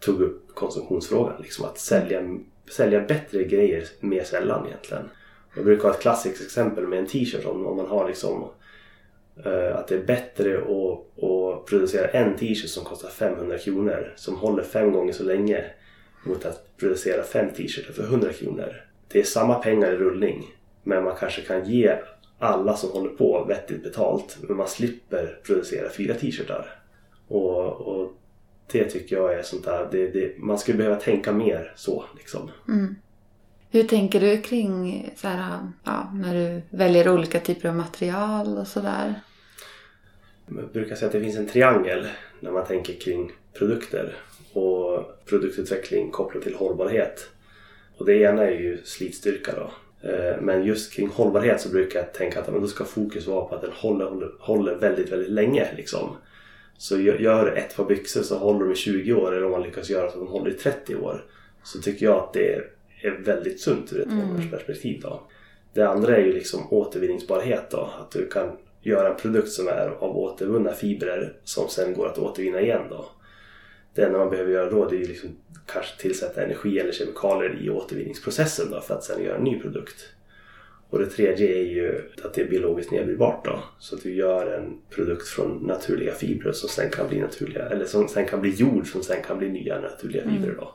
tog 0.00 0.20
upp 0.20 0.54
konsumtionsfrågan. 0.54 1.42
Liksom 1.42 1.64
att 1.64 1.78
sälja, 1.78 2.20
sälja 2.70 3.00
bättre 3.00 3.44
grejer 3.44 3.84
mer 4.00 4.24
sällan 4.24 4.66
egentligen. 4.66 5.10
Jag 5.54 5.64
brukar 5.64 5.84
ha 5.88 5.94
ett 5.94 6.00
klassiskt 6.00 6.42
exempel 6.42 6.86
med 6.86 6.98
en 6.98 7.06
t-shirt. 7.06 7.46
Om, 7.46 7.66
om 7.66 7.76
man 7.76 7.86
har 7.86 8.08
liksom 8.08 8.50
eh, 9.44 9.76
att 9.76 9.88
det 9.88 9.94
är 9.94 10.04
bättre 10.04 10.58
att, 10.58 11.24
att 11.24 11.66
producera 11.66 12.08
en 12.08 12.36
t-shirt 12.36 12.70
som 12.70 12.84
kostar 12.84 13.08
500 13.08 13.58
kronor 13.58 14.12
som 14.16 14.36
håller 14.36 14.62
fem 14.62 14.92
gånger 14.92 15.12
så 15.12 15.24
länge 15.24 15.64
mot 16.26 16.44
att 16.44 16.76
producera 16.76 17.22
fem 17.22 17.48
t-shirtar 17.56 17.92
för 17.92 18.02
100 18.02 18.32
kronor. 18.32 18.84
Det 19.08 19.18
är 19.18 19.24
samma 19.24 19.54
pengar 19.54 19.92
i 19.92 19.96
rullning 19.96 20.46
men 20.82 21.04
man 21.04 21.16
kanske 21.16 21.42
kan 21.42 21.64
ge 21.64 21.96
alla 22.40 22.76
som 22.76 22.90
håller 22.90 23.10
på 23.10 23.44
vettigt 23.48 23.82
betalt 23.82 24.38
men 24.40 24.56
man 24.56 24.68
slipper 24.68 25.40
producera 25.42 25.90
fyra 25.90 26.14
t-shirtar. 26.14 26.74
Och, 27.28 27.80
och 27.80 28.12
det 28.72 28.84
tycker 28.84 29.16
jag 29.16 29.34
är 29.34 29.42
sånt 29.42 29.64
där, 29.64 29.88
det, 29.90 30.08
det, 30.08 30.38
man 30.38 30.58
skulle 30.58 30.78
behöva 30.78 30.96
tänka 30.96 31.32
mer 31.32 31.72
så 31.76 32.04
liksom. 32.16 32.50
Hur 33.70 33.82
tänker 33.84 34.20
du 34.20 34.40
kring 34.40 35.10
så 35.16 35.28
här, 35.28 35.58
ja, 35.84 36.10
när 36.14 36.34
du 36.34 36.76
väljer 36.76 37.08
olika 37.08 37.40
typer 37.40 37.68
av 37.68 37.74
material 37.74 38.58
och 38.58 38.66
sådär? 38.66 39.14
Jag 40.46 40.72
brukar 40.72 40.96
säga 40.96 41.06
att 41.06 41.12
det 41.12 41.20
finns 41.20 41.36
en 41.36 41.48
triangel 41.48 42.06
när 42.40 42.50
man 42.50 42.66
tänker 42.66 43.00
kring 43.00 43.32
produkter 43.58 44.16
och 44.52 45.24
produktutveckling 45.26 46.10
kopplat 46.10 46.42
till 46.42 46.54
hållbarhet. 46.54 47.30
Och 47.96 48.06
det 48.06 48.14
ena 48.14 48.42
är 48.42 48.60
ju 48.60 48.78
slitstyrka 48.84 49.52
då. 49.56 49.70
Eh, 50.02 50.40
Men 50.40 50.64
just 50.64 50.92
kring 50.92 51.08
hållbarhet 51.08 51.60
så 51.60 51.68
brukar 51.68 51.98
jag 52.00 52.12
tänka 52.14 52.40
att 52.40 52.52
men 52.52 52.60
då 52.60 52.66
ska 52.66 52.84
fokus 52.84 53.26
vara 53.26 53.44
på 53.44 53.54
att 53.54 53.60
den 53.62 53.72
håller, 53.74 54.04
håller, 54.04 54.30
håller 54.38 54.74
väldigt, 54.74 55.12
väldigt 55.12 55.30
länge. 55.30 55.68
Liksom. 55.76 56.16
Så 56.78 56.96
gö- 56.96 57.20
gör 57.20 57.52
ett 57.56 57.76
par 57.76 57.84
byxor 57.84 58.22
så 58.22 58.38
håller 58.38 58.60
de 58.64 58.72
i 58.72 58.76
20 58.76 59.12
år 59.12 59.32
eller 59.36 59.44
om 59.44 59.50
man 59.50 59.62
lyckas 59.62 59.90
göra 59.90 60.10
så 60.10 60.18
att 60.18 60.24
de 60.26 60.32
håller 60.32 60.50
i 60.50 60.54
30 60.54 60.96
år. 60.96 61.24
Så 61.62 61.78
tycker 61.80 62.06
jag 62.06 62.16
att 62.16 62.32
det 62.32 62.54
är, 62.54 62.70
väldigt 63.24 63.60
sunt 63.60 63.92
ur 63.92 64.00
ett 64.00 64.08
hållbarhetsperspektiv. 64.12 65.00
Då. 65.00 65.20
Det 65.74 65.82
andra 65.88 66.16
är 66.16 66.20
ju 66.24 66.32
liksom 66.32 66.60
återvinningsbarhet 66.72 67.70
då. 67.70 67.90
Att 68.00 68.10
du 68.10 68.26
kan 68.28 68.56
göra 68.82 69.08
en 69.08 69.16
produkt 69.16 69.48
som 69.48 69.68
är 69.68 69.88
av 69.98 70.16
återvunna 70.16 70.72
fibrer 70.72 71.32
som 71.44 71.68
sen 71.68 71.94
går 71.94 72.06
att 72.08 72.18
återvinna 72.18 72.60
igen 72.60 72.82
då. 72.90 73.04
Det 73.94 74.02
enda 74.02 74.18
man 74.18 74.30
behöver 74.30 74.52
göra 74.52 74.70
då 74.70 74.88
det 74.88 74.96
är 74.96 75.00
ju 75.00 75.06
liksom 75.06 75.30
kanske 75.66 76.00
tillsätta 76.00 76.42
energi 76.42 76.78
eller 76.78 76.92
kemikalier 76.92 77.62
i 77.62 77.70
återvinningsprocessen 77.70 78.70
då 78.70 78.80
för 78.80 78.94
att 78.94 79.04
sen 79.04 79.24
göra 79.24 79.36
en 79.36 79.44
ny 79.44 79.60
produkt. 79.60 80.08
Och 80.90 80.98
det 80.98 81.06
tredje 81.06 81.48
är 81.48 81.64
ju 81.64 82.10
att 82.24 82.34
det 82.34 82.42
är 82.42 82.48
biologiskt 82.48 82.92
nedbrytbart 82.92 83.44
då. 83.44 83.58
Så 83.78 83.96
att 83.96 84.02
du 84.02 84.14
gör 84.14 84.46
en 84.46 84.78
produkt 84.90 85.28
från 85.28 85.66
naturliga 85.66 86.14
fibrer 86.14 86.52
som 86.52 86.68
sen 86.68 86.90
kan 86.90 87.08
bli 87.08 87.20
naturliga, 87.20 87.66
eller 87.68 87.84
som 87.84 88.08
sen 88.08 88.26
kan 88.26 88.40
bli 88.40 88.50
jord 88.50 88.86
som 88.86 89.02
sen 89.02 89.22
kan 89.22 89.38
bli 89.38 89.48
nya 89.48 89.80
naturliga 89.80 90.22
fibrer 90.22 90.54
då. 90.58 90.74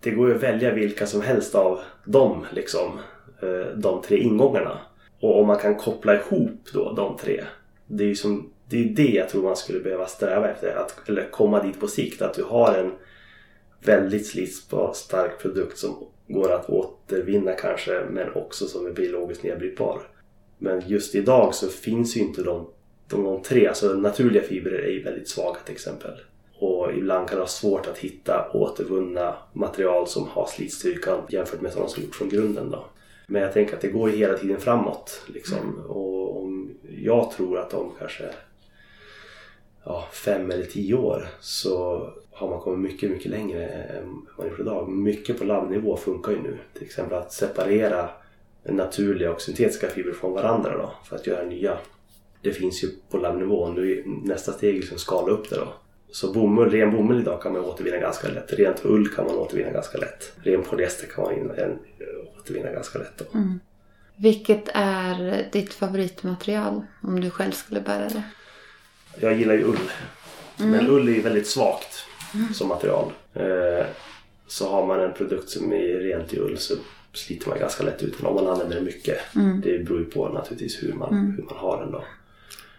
Det 0.00 0.10
går 0.10 0.28
ju 0.28 0.34
att 0.34 0.42
välja 0.42 0.74
vilka 0.74 1.06
som 1.06 1.22
helst 1.22 1.54
av 1.54 1.80
dem, 2.04 2.46
liksom, 2.52 2.98
eh, 3.42 3.76
de 3.76 4.02
tre 4.02 4.18
ingångarna. 4.18 4.78
Och 5.20 5.40
om 5.40 5.46
man 5.46 5.58
kan 5.58 5.76
koppla 5.76 6.14
ihop 6.14 6.68
då 6.72 6.92
de 6.92 7.16
tre. 7.16 7.44
Det 7.86 8.04
är 8.04 8.08
ju 8.08 8.14
som, 8.14 8.52
det, 8.72 8.84
är 8.84 8.88
det 8.94 9.12
jag 9.12 9.28
tror 9.28 9.42
man 9.42 9.56
skulle 9.56 9.80
behöva 9.80 10.06
sträva 10.06 10.50
efter. 10.50 10.76
Att, 10.76 11.08
eller 11.08 11.30
komma 11.30 11.62
dit 11.62 11.80
på 11.80 11.88
sikt. 11.88 12.22
Att 12.22 12.34
du 12.34 12.42
har 12.42 12.74
en 12.74 12.92
väldigt 13.84 14.26
slitsbar, 14.26 14.92
stark 14.94 15.38
produkt 15.38 15.78
som 15.78 16.06
går 16.28 16.52
att 16.52 16.70
återvinna 16.70 17.52
kanske 17.52 18.04
men 18.10 18.32
också 18.34 18.66
som 18.66 18.86
är 18.86 18.90
biologiskt 18.90 19.42
nedbrytbar. 19.42 20.02
Men 20.58 20.82
just 20.86 21.14
idag 21.14 21.54
så 21.54 21.68
finns 21.68 22.16
ju 22.16 22.20
inte 22.20 22.42
de, 22.42 22.68
de, 23.08 23.24
de 23.24 23.42
tre, 23.42 23.66
alltså 23.66 23.94
naturliga 23.94 24.42
fibrer 24.42 24.78
är 24.78 24.90
ju 24.90 25.02
väldigt 25.02 25.28
svaga 25.28 25.58
till 25.64 25.74
exempel. 25.74 26.12
Och 26.58 26.92
ibland 26.92 27.28
kan 27.28 27.36
det 27.36 27.40
vara 27.40 27.48
svårt 27.48 27.86
att 27.86 27.98
hitta 27.98 28.50
återvunna 28.52 29.34
material 29.52 30.06
som 30.06 30.26
har 30.28 30.46
slitstyrkan 30.46 31.20
jämfört 31.28 31.60
med 31.60 31.72
sådana 31.72 31.88
som 31.88 32.02
gjorts 32.02 32.18
från 32.18 32.28
grunden. 32.28 32.70
Då. 32.70 32.84
Men 33.26 33.42
jag 33.42 33.52
tänker 33.52 33.74
att 33.74 33.80
det 33.80 33.88
går 33.88 34.10
ju 34.10 34.16
hela 34.16 34.38
tiden 34.38 34.60
framåt. 34.60 35.22
Liksom. 35.26 35.84
Och 35.88 36.42
om, 36.42 36.74
jag 36.98 37.30
tror 37.30 37.58
att 37.58 37.74
om 37.74 37.92
kanske 37.98 38.24
ja, 39.84 40.08
fem 40.12 40.50
eller 40.50 40.64
tio 40.64 40.94
år 40.94 41.28
så 41.40 42.06
har 42.30 42.50
man 42.50 42.60
kommit 42.60 42.92
mycket, 42.92 43.10
mycket 43.10 43.30
längre 43.30 43.66
än 43.66 44.26
man 44.38 44.48
gjort 44.48 44.60
idag. 44.60 44.88
Mycket 44.88 45.38
på 45.38 45.44
labbnivå 45.44 45.96
funkar 45.96 46.32
ju 46.32 46.42
nu. 46.42 46.58
Till 46.72 46.82
exempel 46.82 47.18
att 47.18 47.32
separera 47.32 48.10
naturliga 48.62 49.32
och 49.32 49.40
syntetiska 49.40 49.88
fibrer 49.88 50.12
från 50.12 50.32
varandra 50.32 50.76
då, 50.76 50.92
för 51.04 51.16
att 51.16 51.26
göra 51.26 51.44
nya. 51.44 51.78
Det 52.42 52.52
finns 52.52 52.84
ju 52.84 52.88
på 53.10 53.18
labbnivå. 53.18 53.68
Nu 53.68 53.92
är 53.92 54.04
nästa 54.28 54.52
steg 54.52 54.74
liksom 54.74 54.98
skala 54.98 55.32
upp 55.32 55.50
det 55.50 55.56
då. 55.56 55.68
Så 56.10 56.32
bomull, 56.32 56.70
ren 56.70 56.90
bomull 56.90 57.20
idag 57.20 57.42
kan 57.42 57.52
man 57.52 57.64
återvinna 57.64 57.96
ganska 57.96 58.28
lätt. 58.28 58.52
Rent 58.52 58.84
ull 58.84 59.08
kan 59.08 59.24
man 59.24 59.34
återvinna 59.34 59.70
ganska 59.70 59.98
lätt. 59.98 60.32
Ren 60.42 60.62
polyester 60.62 61.06
kan 61.06 61.24
man 61.24 61.78
återvinna 62.38 62.72
ganska 62.72 62.98
lätt. 62.98 63.18
Då. 63.18 63.38
Mm. 63.38 63.60
Vilket 64.16 64.68
är 64.74 65.48
ditt 65.52 65.74
favoritmaterial 65.74 66.82
om 67.02 67.20
du 67.20 67.30
själv 67.30 67.52
skulle 67.52 67.80
bära 67.80 68.08
det? 68.08 68.22
Jag 69.20 69.34
gillar 69.38 69.54
ju 69.54 69.64
ull. 69.64 69.90
Men 70.56 70.86
ull 70.90 71.08
är 71.08 71.12
ju 71.12 71.20
väldigt 71.22 71.46
svagt 71.46 72.04
som 72.54 72.68
material. 72.68 73.12
Eh, 73.34 73.86
så 74.46 74.70
har 74.70 74.86
man 74.86 75.00
en 75.00 75.12
produkt 75.12 75.48
som 75.50 75.72
är 75.72 75.98
rent 75.98 76.32
i 76.32 76.38
ull 76.38 76.58
så 76.58 76.74
sliter 77.12 77.48
man 77.48 77.58
ganska 77.58 77.82
lätt 77.84 78.02
ut 78.02 78.18
den 78.18 78.26
om 78.26 78.34
man 78.34 78.46
använder 78.46 78.74
den 78.76 78.84
mycket. 78.84 79.18
Det 79.62 79.78
beror 79.84 79.98
ju 79.98 80.04
på 80.04 80.28
naturligtvis 80.28 80.82
hur 80.82 80.92
man, 80.92 81.34
hur 81.36 81.42
man 81.44 81.56
har 81.56 81.80
den 81.80 81.92
då. 81.92 82.04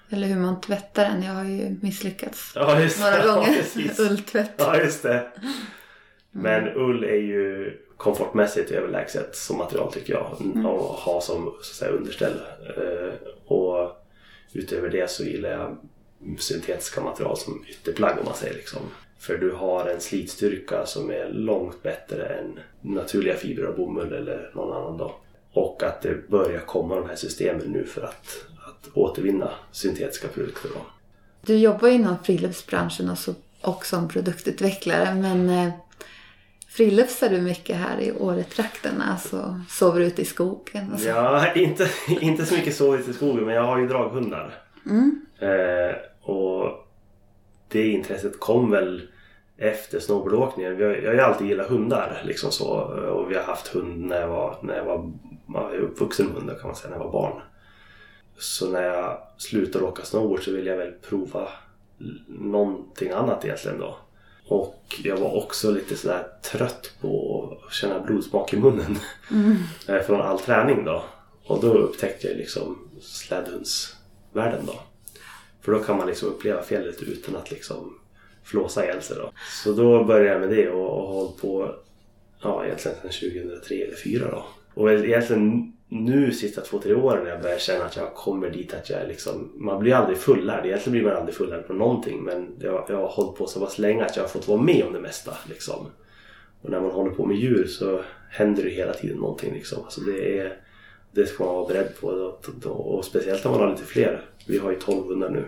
Eller 0.09 0.27
hur 0.27 0.35
man 0.39 0.61
tvättar 0.61 1.03
den. 1.03 1.23
Jag 1.23 1.33
har 1.33 1.43
ju 1.45 1.75
misslyckats 1.81 2.51
Ja, 2.55 2.61
några 2.99 3.25
Ja, 3.25 3.33
gånger. 3.35 3.53
precis. 3.57 3.99
Ulltvätt. 3.99 4.51
Ja, 4.57 4.77
just 4.77 5.03
det. 5.03 5.27
Men 6.31 6.67
ull 6.75 7.03
är 7.03 7.15
ju 7.21 7.71
komfortmässigt 7.97 8.71
överlägset 8.71 9.35
som 9.35 9.57
material 9.57 9.93
tycker 9.93 10.13
jag. 10.13 10.41
Mm. 10.41 10.65
Och 10.65 10.79
ha 10.83 11.21
som 11.21 11.43
så 11.45 11.49
att 11.59 11.65
säga, 11.65 11.91
underställ. 11.91 12.33
Eh, 12.77 13.13
och 13.45 13.91
utöver 14.53 14.89
det 14.89 15.09
så 15.09 15.23
gillar 15.23 15.49
jag 15.49 15.77
syntetiska 16.39 17.01
material 17.01 17.37
som 17.37 17.65
ytterplagg 17.69 18.19
om 18.19 18.25
man 18.25 18.35
säger 18.35 18.53
liksom. 18.53 18.81
För 19.19 19.37
du 19.37 19.51
har 19.51 19.85
en 19.87 20.01
slitstyrka 20.01 20.85
som 20.85 21.09
är 21.09 21.29
långt 21.29 21.83
bättre 21.83 22.25
än 22.25 22.59
naturliga 22.81 23.35
fibrer 23.35 23.65
av 23.65 23.75
bomull 23.75 24.13
eller 24.13 24.51
någon 24.55 24.77
annan 24.77 24.97
då. 24.97 25.15
Och 25.53 25.83
att 25.83 26.01
det 26.01 26.29
börjar 26.29 26.59
komma 26.59 26.95
de 26.95 27.09
här 27.09 27.15
systemen 27.15 27.67
nu 27.67 27.85
för 27.85 28.01
att, 28.01 28.45
att 28.67 28.89
återvinna 28.93 29.51
syntetiska 29.71 30.27
produkter. 30.27 30.69
Då. 30.73 30.85
Du 31.41 31.57
jobbar 31.57 31.87
inom 31.87 32.15
friluftsbranschen 32.23 33.09
och, 33.09 33.17
så, 33.17 33.33
och 33.61 33.85
som 33.85 34.07
produktutvecklare 34.07 35.15
men 35.15 35.49
eh, 35.49 35.73
friluftsar 36.67 37.29
du 37.29 37.41
mycket 37.41 37.75
här 37.75 38.01
i 38.01 38.11
Åretrakten? 38.11 39.01
Alltså 39.01 39.61
sover 39.69 40.01
ute 40.01 40.21
i 40.21 40.25
skogen? 40.25 40.97
Ja, 41.05 41.53
inte, 41.55 41.89
inte 42.07 42.45
så 42.45 42.55
mycket 42.55 42.75
sovit 42.75 43.07
i 43.07 43.13
skogen 43.13 43.45
men 43.45 43.55
jag 43.55 43.63
har 43.63 43.79
ju 43.79 43.87
draghundar. 43.87 44.55
Mm. 44.85 45.25
Eh, 45.39 45.95
och 46.23 46.87
det 47.67 47.87
intresset 47.87 48.39
kom 48.39 48.71
väl 48.71 49.01
efter 49.57 49.99
snowboardåkningen. 49.99 50.79
Jag 50.79 50.87
har 50.87 51.13
ju 51.13 51.19
alltid 51.19 51.47
gillat 51.47 51.69
hundar 51.69 52.21
liksom 52.25 52.51
så. 52.51 52.69
Och 53.09 53.31
vi 53.31 53.35
har 53.35 53.43
haft 53.43 53.67
hund 53.67 54.05
när 54.05 54.21
jag 54.21 54.27
var, 54.27 54.57
när 54.61 54.77
jag 54.77 54.85
var, 54.85 55.11
jag 55.53 55.75
är 55.75 55.79
uppvuxen 55.79 56.25
med 56.25 56.35
hundar 56.35 56.55
kan 56.55 56.67
man 56.67 56.75
säga, 56.75 56.89
när 56.89 56.97
jag 56.97 57.03
var 57.05 57.11
barn. 57.11 57.41
Så 58.37 58.69
när 58.69 58.83
jag 58.83 59.17
slutade 59.37 59.85
åka 59.85 60.03
snowboard 60.03 60.43
så 60.43 60.51
ville 60.51 60.69
jag 60.69 60.77
väl 60.77 60.91
prova 61.09 61.47
någonting 62.27 63.11
annat 63.11 63.45
egentligen 63.45 63.79
då. 63.79 63.97
Och 64.47 64.83
jag 65.03 65.17
var 65.17 65.37
också 65.37 65.71
lite 65.71 65.95
sådär 65.95 66.27
trött 66.51 66.91
på 67.01 67.57
att 67.67 67.73
känna 67.73 67.99
blodsmak 67.99 68.53
i 68.53 68.57
munnen. 68.57 68.97
Eh, 69.87 70.01
Från 70.01 70.21
all 70.21 70.39
träning 70.39 70.85
då. 70.85 71.03
Och 71.45 71.61
då 71.61 71.73
upptäckte 71.73 72.27
jag 72.27 72.37
liksom 72.37 72.89
slädhundsvärlden 73.01 74.65
då. 74.65 74.79
För 75.63 75.71
då 75.71 75.79
kan 75.79 75.97
man 75.97 76.07
liksom 76.07 76.29
uppleva 76.29 76.61
fjället 76.61 77.01
utan 77.01 77.35
att 77.35 77.51
liksom 77.51 77.99
flåsa 78.43 78.83
ihjäl 78.83 79.01
sig 79.01 79.17
då. 79.17 79.31
Så 79.63 79.71
då 79.71 80.03
började 80.03 80.29
jag 80.29 80.39
med 80.39 80.49
det 80.49 80.69
och, 80.69 80.99
och 80.99 81.07
har 81.07 81.13
hållit 81.13 81.41
på 81.41 81.75
ja, 82.41 82.65
egentligen 82.65 82.97
sedan 82.97 83.31
2003 83.31 83.75
eller 83.75 83.85
2004 83.85 84.27
då. 84.31 84.45
Och 84.73 84.91
egentligen 84.91 85.73
nu 85.87 86.31
sista 86.31 86.61
två, 86.61 86.79
tre 86.79 86.93
åren 86.93 87.23
när 87.23 87.31
jag 87.31 87.41
börjar 87.41 87.57
känna 87.57 87.85
att 87.85 87.95
jag 87.95 88.13
kommer 88.13 88.49
dit 88.49 88.73
att 88.73 88.89
jag 88.89 89.01
är 89.01 89.07
liksom... 89.07 89.51
Man 89.55 89.79
blir 89.79 89.93
aldrig 89.93 90.17
fullärd. 90.17 90.65
Egentligen 90.65 90.91
blir 90.91 91.03
man 91.03 91.17
aldrig 91.17 91.35
fullärd 91.35 91.67
på 91.67 91.73
någonting 91.73 92.23
men 92.23 92.55
jag, 92.59 92.85
jag 92.89 92.97
har 92.97 93.07
hållit 93.07 93.37
på 93.37 93.47
så 93.47 93.59
pass 93.59 93.79
länge 93.79 94.05
att 94.05 94.15
jag 94.15 94.23
har 94.23 94.29
fått 94.29 94.47
vara 94.47 94.61
med 94.61 94.83
om 94.87 94.93
det 94.93 94.99
mesta 94.99 95.37
liksom. 95.49 95.85
Och 96.61 96.69
när 96.69 96.81
man 96.81 96.91
håller 96.91 97.11
på 97.11 97.25
med 97.25 97.37
djur 97.37 97.67
så 97.67 98.01
händer 98.29 98.63
det 98.63 98.69
hela 98.69 98.93
tiden 98.93 99.17
någonting 99.17 99.53
liksom. 99.53 99.83
Alltså 99.83 100.01
det, 100.01 100.39
är, 100.39 100.57
det 101.15 101.25
ska 101.25 101.45
man 101.45 101.55
vara 101.55 101.67
beredd 101.67 101.97
på 101.99 102.07
och, 102.07 102.97
och 102.97 103.05
speciellt 103.05 103.43
när 103.43 103.51
man 103.51 103.59
har 103.59 103.71
lite 103.71 103.83
fler. 103.83 104.25
Vi 104.47 104.57
har 104.57 104.71
ju 104.71 104.79
12 104.79 105.07
hundar 105.07 105.29
nu. 105.29 105.45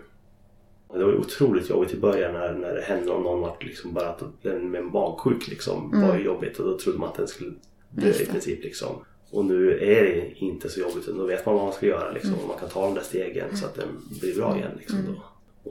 Det 0.94 1.04
var 1.04 1.12
ju 1.12 1.18
otroligt 1.18 1.70
jobbigt 1.70 1.94
i 1.94 1.98
början 1.98 2.34
när, 2.34 2.54
när 2.54 2.76
det 2.76 2.82
hände 2.82 3.12
om 3.12 3.24
någon 3.24 3.42
var 3.42 3.58
liksom 3.60 3.94
bara 3.94 4.10
att 4.10 4.24
den 4.42 4.72
med 4.72 4.82
en 4.82 4.92
magsjuk 4.92 5.48
liksom 5.48 6.02
var 6.08 6.18
ju 6.18 6.24
jobbigt 6.24 6.60
och 6.60 6.66
då 6.66 6.78
trodde 6.78 7.00
man 7.00 7.10
att 7.10 7.16
den 7.16 7.28
skulle 7.28 7.54
dö 7.90 8.10
i 8.10 8.26
princip 8.26 8.64
liksom. 8.64 8.96
Och 9.32 9.46
nu 9.46 9.72
är 9.80 10.04
det 10.04 10.34
inte 10.36 10.70
så 10.70 10.80
jobbigt 10.80 11.04
utan 11.04 11.18
då 11.18 11.26
vet 11.26 11.46
man 11.46 11.56
vad 11.56 11.64
man 11.64 11.74
ska 11.74 11.86
göra 11.86 12.12
liksom. 12.12 12.34
Och 12.34 12.48
man 12.48 12.58
kan 12.58 12.70
ta 12.70 12.86
de 12.86 12.96
där 12.96 13.02
stegen 13.02 13.58
så 13.58 13.66
att 13.66 13.76
den 13.76 13.88
blir 14.22 14.36
bra 14.36 14.58
igen 14.58 14.72
liksom 14.80 14.98
då. 15.08 15.22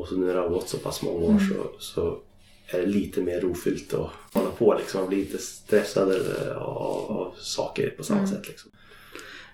Och 0.00 0.08
så 0.08 0.16
nu 0.16 0.26
när 0.26 0.34
det 0.34 0.40
har 0.40 0.48
gått 0.48 0.68
så 0.68 0.78
pass 0.78 1.02
många 1.02 1.26
år 1.26 1.38
så, 1.38 1.70
så 1.78 2.18
är 2.66 2.80
det 2.80 2.86
lite 2.86 3.20
mer 3.20 3.40
rofyllt 3.40 3.94
att 3.94 4.10
hålla 4.32 4.50
på 4.50 4.74
liksom. 4.74 5.00
Man 5.00 5.08
blir 5.08 5.18
inte 5.18 5.38
stressad 5.38 6.10
eh, 6.10 6.56
av, 6.56 7.10
av 7.10 7.34
saker 7.38 7.90
på 7.90 8.04
samma 8.04 8.26
sätt 8.26 8.48
liksom. 8.48 8.70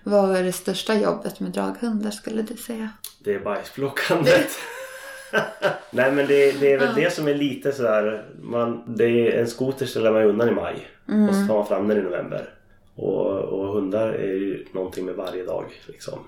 Vad 0.03 0.35
är 0.35 0.43
det 0.43 0.51
största 0.51 0.95
jobbet 0.95 1.39
med 1.39 1.51
draghundar 1.51 2.11
skulle 2.11 2.41
du 2.41 2.57
säga? 2.57 2.89
Det 3.19 3.33
är 3.33 3.39
bajsplockandet. 3.39 4.49
Nej 5.91 6.11
men 6.11 6.27
det, 6.27 6.59
det 6.59 6.73
är 6.73 6.79
väl 6.79 6.95
det 6.95 7.13
som 7.13 7.27
är 7.27 7.35
lite 7.35 7.71
sådär. 7.71 8.25
Man, 8.41 8.95
det 8.95 9.05
är, 9.05 9.39
en 9.39 9.47
skoter 9.47 9.85
ställer 9.85 10.11
man 10.11 10.23
undan 10.23 10.49
i 10.49 10.51
maj. 10.51 10.87
Och 11.29 11.35
så 11.35 11.47
tar 11.47 11.55
man 11.55 11.67
fram 11.67 11.87
den 11.87 11.97
i 11.97 12.01
november. 12.01 12.53
Och, 12.95 13.27
och 13.27 13.67
hundar 13.73 14.07
är 14.07 14.33
ju 14.33 14.65
någonting 14.73 15.05
med 15.05 15.15
varje 15.15 15.45
dag. 15.45 15.65
Liksom. 15.87 16.19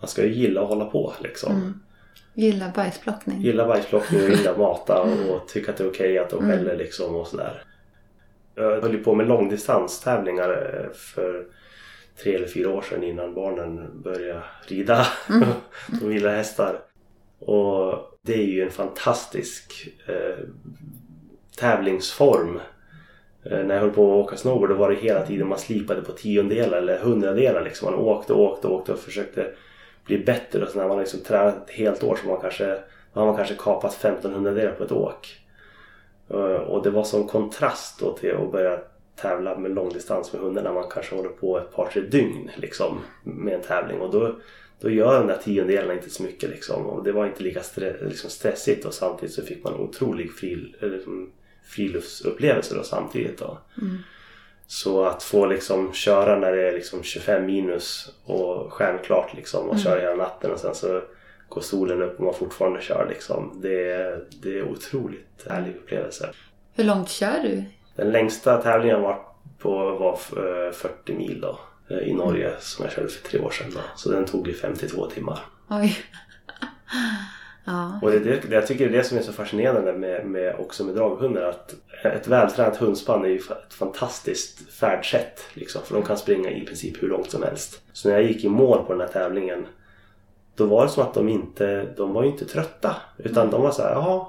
Man 0.00 0.08
ska 0.08 0.24
ju 0.24 0.32
gilla 0.32 0.62
att 0.62 0.68
hålla 0.68 0.84
på 0.84 1.12
liksom. 1.20 1.82
Gillar 2.34 2.72
bajsplockning? 2.74 3.40
Gilla 3.40 3.66
bajsplockning 3.66 4.22
och 4.22 4.30
gilla 4.30 4.56
mata 4.56 5.02
och 5.30 5.48
tycka 5.48 5.70
att 5.70 5.76
det 5.76 5.84
är 5.84 5.90
okej 5.90 6.18
att 6.18 6.30
de 6.30 6.50
skäller 6.50 6.76
liksom 6.76 7.14
och 7.14 7.26
sådär. 7.26 7.62
Jag 8.54 8.80
höll 8.80 8.92
ju 8.92 9.04
på 9.04 9.14
med 9.14 9.28
långdistanstävlingar 9.28 10.50
eh, 10.50 10.92
för 10.92 11.46
tre 12.22 12.34
eller 12.34 12.46
fyra 12.46 12.70
år 12.70 12.82
sedan 12.82 13.02
innan 13.02 13.34
barnen 13.34 14.02
började 14.02 14.42
rida. 14.66 15.06
de 16.00 16.12
gillar 16.12 16.36
hästar. 16.36 16.78
Och 17.38 18.18
det 18.22 18.34
är 18.34 18.46
ju 18.46 18.62
en 18.62 18.70
fantastisk 18.70 19.88
eh, 20.06 20.44
tävlingsform. 21.58 22.60
Eh, 23.44 23.58
när 23.64 23.74
jag 23.74 23.82
höll 23.82 23.90
på 23.90 24.12
att 24.20 24.26
åka 24.26 24.36
snowboard 24.36 24.68
då 24.68 24.74
var 24.74 24.90
det 24.90 24.96
hela 24.96 25.26
tiden 25.26 25.48
man 25.48 25.58
slipade 25.58 26.02
på 26.02 26.12
tiondelar 26.12 26.78
eller 26.78 26.98
hundradelar. 26.98 27.62
Liksom. 27.64 27.90
Man 27.90 28.00
åkte 28.00 28.32
och 28.32 28.40
åkte 28.40 28.66
och 28.66 28.74
åkte 28.74 28.92
och 28.92 28.98
försökte 28.98 29.52
bli 30.04 30.18
bättre. 30.18 30.62
Och 30.62 30.68
så 30.68 30.78
när 30.78 30.88
man 30.88 30.98
liksom 30.98 31.20
tränat 31.20 31.70
ett 31.70 31.74
helt 31.74 32.02
år 32.04 32.18
så 32.22 32.28
man 32.28 32.40
kanske, 32.40 32.78
har 33.12 33.26
man 33.26 33.36
kanske 33.36 33.54
kapat 33.54 33.94
1500 33.94 34.50
delar 34.52 34.72
på 34.72 34.84
ett 34.84 34.92
åk. 34.92 35.36
Eh, 36.30 36.36
Och 36.36 36.82
det 36.82 36.90
var 36.90 37.04
sån 37.04 37.26
kontrast 37.26 38.00
då 38.00 38.12
till 38.12 38.36
att 38.36 38.52
börja 38.52 38.78
tävla 39.16 39.58
med 39.58 39.74
långdistans 39.74 40.32
med 40.32 40.42
hundar 40.42 40.62
när 40.62 40.72
man 40.72 40.90
kanske 40.90 41.16
håller 41.16 41.28
på 41.28 41.58
ett 41.58 41.72
par 41.72 41.86
tre 41.86 42.02
dygn 42.02 42.50
liksom, 42.56 43.00
med 43.24 43.54
en 43.54 43.62
tävling. 43.62 44.00
Och 44.00 44.12
då, 44.12 44.36
då 44.80 44.90
gör 44.90 45.18
de 45.18 45.26
där 45.26 45.36
tiondelarna 45.36 45.94
inte 45.94 46.10
så 46.10 46.22
mycket 46.22 46.50
liksom. 46.50 46.86
Och 46.86 47.04
det 47.04 47.12
var 47.12 47.26
inte 47.26 47.42
lika 47.42 47.60
stre- 47.60 48.08
liksom 48.08 48.30
stressigt 48.30 48.84
och 48.84 48.94
samtidigt 48.94 49.34
så 49.34 49.42
fick 49.42 49.64
man 49.64 49.74
en 49.74 49.80
otrolig 49.80 50.32
fri, 50.32 50.74
eller 50.80 50.96
liksom, 50.96 51.30
friluftsupplevelse 51.64 52.74
då 52.74 52.82
samtidigt. 52.82 53.38
Då. 53.38 53.58
Så 54.66 55.04
att 55.04 55.22
få 55.22 55.46
liksom 55.46 55.92
köra 55.92 56.38
när 56.38 56.52
det 56.52 56.68
är 56.68 56.72
liksom 56.72 57.02
25 57.02 57.46
minus 57.46 58.14
och 58.24 58.72
stjärnklart 58.72 59.34
liksom 59.34 59.68
och 59.68 59.78
köra 59.78 60.00
hela 60.00 60.14
natten 60.16 60.50
och 60.50 60.58
sen 60.60 60.74
så 60.74 61.02
går 61.48 61.60
solen 61.60 62.02
upp 62.02 62.18
och 62.18 62.24
man 62.24 62.34
fortfarande 62.34 62.80
kör 62.80 63.06
liksom. 63.08 63.58
Det 63.62 63.92
är, 63.92 64.24
det 64.42 64.58
är 64.58 64.62
otroligt 64.62 65.46
härlig 65.50 65.76
upplevelse. 65.76 66.30
Hur 66.74 66.84
långt 66.84 67.08
kör 67.08 67.40
du? 67.42 67.64
Den 67.96 68.10
längsta 68.10 68.62
tävlingen 68.62 68.96
jag 68.96 69.02
varit 69.02 69.26
på 69.58 69.70
var 69.96 70.12
eh, 70.12 70.72
40 70.72 71.14
mil 71.14 71.40
då 71.40 71.58
eh, 71.88 72.08
i 72.08 72.14
Norge 72.14 72.52
som 72.60 72.84
jag 72.84 72.92
körde 72.92 73.08
för 73.08 73.28
tre 73.28 73.40
år 73.40 73.50
sedan. 73.50 73.70
Då. 73.74 73.80
Så 73.96 74.10
den 74.10 74.24
tog 74.24 74.48
ju 74.48 74.54
52 74.54 75.06
timmar. 75.06 75.38
Oj. 75.70 75.96
ja. 77.64 78.00
Och 78.02 78.10
det, 78.10 78.18
det, 78.18 78.50
jag 78.50 78.66
tycker 78.66 78.88
det 78.88 78.94
är 78.94 78.98
det 78.98 79.04
som 79.04 79.18
är 79.18 79.22
så 79.22 79.32
fascinerande 79.32 79.92
med, 79.92 80.26
med, 80.26 80.56
också 80.58 80.84
med 80.84 80.94
draghundar. 80.94 81.42
Att 81.42 81.74
ett 82.04 82.28
vältränat 82.28 82.76
hundspann 82.76 83.24
är 83.24 83.28
ju 83.28 83.36
ett 83.36 83.74
fantastiskt 83.74 84.72
färdsätt. 84.72 85.40
Liksom, 85.54 85.82
för 85.84 85.94
de 85.94 86.02
kan 86.02 86.18
springa 86.18 86.50
i 86.50 86.66
princip 86.66 87.02
hur 87.02 87.08
långt 87.08 87.30
som 87.30 87.42
helst. 87.42 87.82
Så 87.92 88.08
när 88.08 88.16
jag 88.16 88.24
gick 88.24 88.44
i 88.44 88.48
mål 88.48 88.84
på 88.86 88.92
den 88.92 89.00
här 89.00 89.08
tävlingen. 89.08 89.66
Då 90.54 90.66
var 90.66 90.82
det 90.82 90.90
som 90.90 91.02
att 91.02 91.14
de 91.14 91.28
inte, 91.28 91.84
de 91.96 92.12
var 92.12 92.24
inte 92.24 92.44
trötta. 92.44 92.96
Utan 93.18 93.50
de 93.50 93.62
var 93.62 93.70
så 93.70 93.82
här, 93.82 93.90
jaha. 93.90 94.26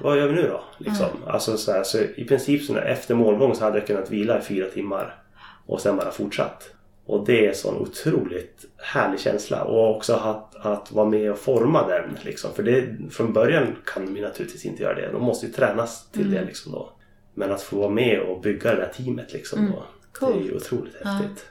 Vad 0.00 0.18
gör 0.18 0.28
vi 0.28 0.34
nu 0.34 0.48
då? 0.48 0.60
Liksom. 0.78 1.06
Alltså, 1.26 1.56
så, 1.56 1.72
här, 1.72 1.82
så 1.82 1.98
I 1.98 2.24
princip 2.28 2.62
så 2.62 2.76
efter 2.76 3.14
målgång 3.14 3.54
så 3.54 3.64
hade 3.64 3.78
jag 3.78 3.86
kunnat 3.86 4.10
vila 4.10 4.38
i 4.38 4.42
fyra 4.42 4.66
timmar. 4.66 5.22
Och 5.66 5.80
sen 5.80 5.96
bara 5.96 6.10
fortsatt. 6.10 6.70
Och 7.06 7.26
det 7.26 7.44
är 7.44 7.48
en 7.48 7.54
sån 7.54 7.76
otroligt 7.76 8.64
härlig 8.76 9.20
känsla. 9.20 9.64
Och 9.64 9.96
också 9.96 10.14
att, 10.14 10.66
att 10.66 10.92
vara 10.92 11.08
med 11.08 11.32
och 11.32 11.38
forma 11.38 11.88
den. 11.88 12.16
Liksom. 12.22 12.50
För 12.54 12.62
det, 12.62 12.96
från 13.10 13.32
början 13.32 13.76
kan 13.84 14.16
ju 14.16 14.22
naturligtvis 14.22 14.64
inte 14.64 14.82
göra 14.82 14.94
det. 14.94 15.12
De 15.12 15.22
måste 15.22 15.46
ju 15.46 15.52
tränas 15.52 16.10
till 16.10 16.30
det 16.30 16.44
liksom 16.44 16.72
då. 16.72 16.92
Men 17.34 17.52
att 17.52 17.62
få 17.62 17.76
vara 17.76 17.90
med 17.90 18.20
och 18.20 18.40
bygga 18.40 18.70
det 18.70 18.76
där 18.76 18.92
teamet 18.96 19.32
liksom 19.32 19.72
då. 19.72 19.82
Det 20.26 20.38
är 20.38 20.42
ju 20.42 20.56
otroligt 20.56 20.94
häftigt. 21.04 21.46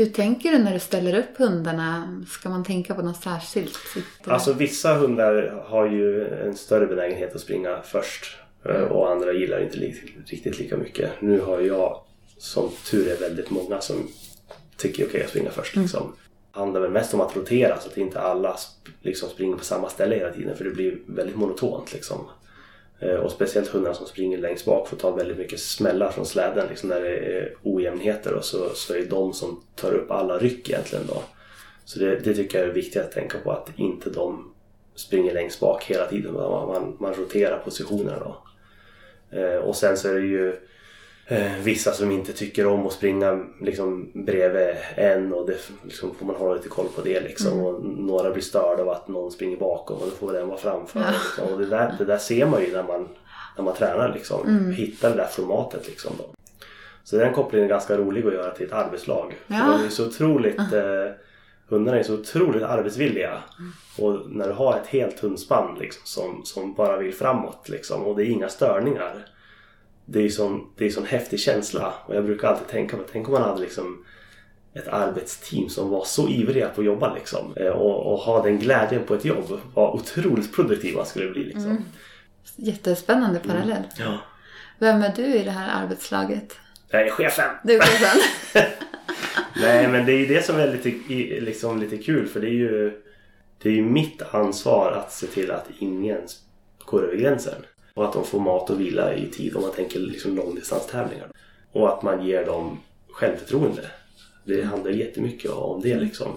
Hur 0.00 0.06
tänker 0.06 0.50
du 0.52 0.58
när 0.58 0.72
du 0.74 0.78
ställer 0.80 1.18
upp 1.18 1.36
hundarna? 1.38 2.20
Ska 2.28 2.48
man 2.48 2.64
tänka 2.64 2.94
på 2.94 3.02
något 3.02 3.22
särskilt? 3.22 3.78
Alltså 4.24 4.52
vissa 4.52 4.94
hundar 4.94 5.62
har 5.66 5.86
ju 5.90 6.28
en 6.28 6.56
större 6.56 6.86
benägenhet 6.86 7.34
att 7.34 7.40
springa 7.40 7.80
först. 7.84 8.36
eh, 8.64 8.70
Och 8.82 9.10
andra 9.10 9.32
gillar 9.32 9.62
inte 9.62 9.76
li- 9.76 10.02
riktigt 10.26 10.58
lika 10.58 10.76
mycket. 10.76 11.10
Nu 11.20 11.40
har 11.40 11.60
jag 11.60 12.00
som 12.38 12.70
tur 12.90 13.08
är 13.08 13.16
väldigt 13.20 13.50
många 13.50 13.80
som 13.80 13.96
tycker 14.76 15.06
okej 15.06 15.22
att 15.24 15.30
springa 15.30 15.50
först. 15.50 15.76
Liksom. 15.76 16.12
Det 16.52 16.58
handlar 16.58 16.80
väl 16.80 16.90
mest 16.90 17.14
om 17.14 17.20
att 17.20 17.36
rotera 17.36 17.80
så 17.80 17.88
att 17.88 17.96
inte 17.98 18.20
alla 18.20 18.56
liksom 19.02 19.28
springer 19.28 19.56
på 19.56 19.64
samma 19.64 19.88
ställe 19.88 20.14
hela 20.16 20.30
tiden 20.32 20.56
för 20.56 20.64
det 20.64 20.70
blir 20.70 20.98
väldigt 21.06 21.36
monotont. 21.36 21.92
Liksom. 21.92 22.18
Eh, 23.00 23.14
och 23.14 23.32
speciellt 23.32 23.68
hundar 23.68 23.92
som 23.92 24.06
springer 24.06 24.38
längst 24.38 24.64
bak 24.64 24.88
får 24.88 24.96
ta 24.96 25.10
väldigt 25.10 25.38
mycket 25.38 25.60
smällar 25.60 26.10
från 26.10 26.26
släden 26.26 26.66
liksom, 26.68 26.88
när 26.88 27.00
det 27.00 27.16
är 27.16 27.54
ojämnheter 27.62 28.34
och 28.34 28.44
så, 28.44 28.68
så 28.74 28.94
är 28.94 28.98
det 28.98 29.04
de 29.04 29.32
som 29.32 29.62
tar 29.74 29.92
upp 29.92 30.10
alla 30.10 30.38
ryck 30.38 30.68
egentligen. 30.70 31.06
Då. 31.06 31.22
Så 31.84 31.98
det, 31.98 32.16
det 32.16 32.34
tycker 32.34 32.58
jag 32.58 32.68
är 32.68 32.72
viktigt 32.72 33.02
att 33.02 33.12
tänka 33.12 33.38
på 33.38 33.52
att 33.52 33.68
inte 33.76 34.10
de 34.10 34.54
springer 34.94 35.34
längst 35.34 35.60
bak 35.60 35.84
hela 35.84 36.06
tiden. 36.06 36.30
utan 36.30 36.50
Man, 36.50 36.68
man, 36.68 36.96
man 37.00 37.14
roterar 37.14 37.58
positionerna 37.58 38.18
då. 38.18 38.36
Eh, 39.38 39.56
och 39.56 39.76
sen 39.76 39.96
så 39.96 40.08
är 40.08 40.14
det 40.14 40.26
ju 40.26 40.60
vissa 41.62 41.92
som 41.92 42.10
inte 42.10 42.32
tycker 42.32 42.66
om 42.66 42.86
att 42.86 42.92
springa 42.92 43.44
liksom, 43.60 44.10
bredvid 44.14 44.76
en 44.94 45.32
och 45.32 45.46
det 45.46 45.56
liksom, 45.82 46.14
får 46.14 46.26
man 46.26 46.36
hålla 46.36 46.54
lite 46.54 46.68
koll 46.68 46.88
på 46.96 47.02
det. 47.02 47.20
Liksom. 47.20 47.52
Mm. 47.52 47.64
Och 47.64 47.84
några 47.84 48.30
blir 48.30 48.42
störda 48.42 48.82
av 48.82 48.88
att 48.88 49.08
någon 49.08 49.30
springer 49.30 49.56
bakom 49.56 49.96
och 49.96 50.04
då 50.04 50.10
får 50.10 50.32
den 50.32 50.48
vara 50.48 50.58
framför. 50.58 51.00
Ja. 51.00 51.06
Liksom. 51.10 51.54
Och 51.54 51.60
det, 51.60 51.66
där, 51.66 51.94
det 51.98 52.04
där 52.04 52.18
ser 52.18 52.46
man 52.46 52.60
ju 52.60 52.72
när 52.72 52.82
man, 52.82 53.08
när 53.56 53.64
man 53.64 53.74
tränar. 53.74 54.12
Liksom. 54.14 54.48
Mm. 54.48 54.72
Hittar 54.72 55.10
det 55.10 55.16
där 55.16 55.26
formatet. 55.26 55.86
Liksom, 55.86 56.12
då. 56.18 56.24
Så 57.04 57.16
den 57.16 57.32
kopplingen 57.32 57.64
är 57.64 57.70
ganska 57.70 57.96
rolig 57.96 58.26
att 58.26 58.34
göra 58.34 58.50
till 58.50 58.66
ett 58.66 58.72
arbetslag. 58.72 59.38
Ja. 59.46 59.56
För 59.56 59.78
de 59.78 59.84
är 59.84 59.88
så 59.88 60.06
otroligt, 60.06 60.58
eh, 60.58 61.12
hundarna 61.68 61.98
är 61.98 62.02
så 62.02 62.14
otroligt 62.14 62.62
arbetsvilliga. 62.62 63.42
Och 63.98 64.30
när 64.30 64.46
du 64.46 64.54
har 64.54 64.76
ett 64.76 64.86
helt 64.86 65.20
hundspann 65.20 65.78
liksom, 65.80 66.02
som, 66.04 66.44
som 66.44 66.74
bara 66.74 66.96
vill 66.96 67.14
framåt 67.14 67.68
liksom, 67.68 68.02
och 68.02 68.16
det 68.16 68.24
är 68.24 68.26
inga 68.26 68.48
störningar. 68.48 69.26
Det 70.12 70.20
är 70.24 70.28
sån, 70.28 70.66
det 70.76 70.86
är 70.86 70.90
sån 70.90 71.06
häftig 71.06 71.40
känsla. 71.40 71.94
Och 72.06 72.14
jag 72.16 72.24
brukar 72.24 72.48
alltid 72.48 72.68
tänka 72.68 72.96
på, 72.96 73.02
tänk 73.12 73.28
om 73.28 73.32
man 73.34 73.42
hade 73.42 73.60
liksom 73.60 74.04
ett 74.74 74.88
arbetsteam 74.88 75.68
som 75.68 75.90
var 75.90 76.04
så 76.04 76.28
ivriga 76.28 76.68
på 76.68 76.80
att 76.80 76.86
jobba 76.86 77.14
liksom. 77.14 77.54
Eh, 77.56 77.66
Och, 77.68 78.12
och 78.12 78.18
ha 78.18 78.42
den 78.42 78.58
glädjen 78.58 79.04
på 79.06 79.14
ett 79.14 79.24
jobb. 79.24 79.60
Vad 79.74 79.94
otroligt 79.94 80.54
produktiv 80.54 80.96
man 80.96 81.06
skulle 81.06 81.30
bli 81.30 81.44
liksom. 81.44 81.70
Mm. 81.70 81.82
Jättespännande 82.56 83.40
parallell. 83.40 83.82
Ja. 83.98 84.18
Vem 84.78 85.02
är 85.02 85.12
du 85.16 85.24
i 85.24 85.44
det 85.44 85.50
här 85.50 85.82
arbetslaget? 85.84 86.56
Jag 86.88 87.02
är 87.06 87.10
chefen! 87.10 87.50
Du 87.64 87.76
är 87.76 87.80
chefen. 87.80 88.18
Nej 89.60 89.88
men 89.88 90.06
det 90.06 90.12
är 90.12 90.18
ju 90.18 90.26
det 90.26 90.44
som 90.44 90.56
är 90.56 90.72
lite, 90.72 90.88
liksom 91.40 91.80
lite 91.80 91.98
kul 91.98 92.26
för 92.28 92.40
det 92.40 92.46
är 92.46 92.52
ju 92.52 93.02
Det 93.62 93.68
är 93.68 93.72
ju 93.72 93.82
mitt 93.82 94.22
ansvar 94.30 94.92
att 94.92 95.12
se 95.12 95.26
till 95.26 95.50
att 95.50 95.66
ingen 95.78 96.20
går 96.84 97.04
över 97.04 97.16
gränsen. 97.16 97.54
Och 97.94 98.04
att 98.04 98.12
de 98.12 98.24
får 98.24 98.40
mat 98.40 98.70
och 98.70 98.80
vila 98.80 99.14
i 99.14 99.26
tid 99.26 99.56
om 99.56 99.62
man 99.62 99.72
tänker 99.72 100.00
liksom 100.00 100.36
långdistanstävlingar. 100.36 101.30
Och 101.72 101.88
att 101.88 102.02
man 102.02 102.26
ger 102.26 102.46
dem 102.46 102.78
självförtroende. 103.10 103.82
Det 104.44 104.62
handlar 104.62 104.90
jättemycket 104.90 105.50
om 105.50 105.80
det 105.80 105.94
liksom. 105.94 106.28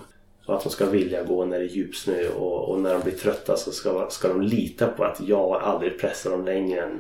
Och 0.46 0.56
att 0.56 0.64
de 0.64 0.70
ska 0.70 0.86
vilja 0.86 1.24
gå 1.24 1.46
när 1.46 1.60
det 1.60 1.66
är 1.66 1.70
djupsnö 1.70 2.28
och, 2.30 2.70
och 2.70 2.80
när 2.80 2.94
de 2.94 3.02
blir 3.02 3.14
trötta 3.14 3.58
så 3.58 3.72
ska, 3.72 4.08
ska 4.10 4.28
de 4.28 4.42
lita 4.42 4.88
på 4.88 5.04
att 5.04 5.22
jag 5.28 5.62
aldrig 5.62 6.00
pressar 6.00 6.30
dem 6.30 6.46
längre 6.46 6.82
än 6.82 7.00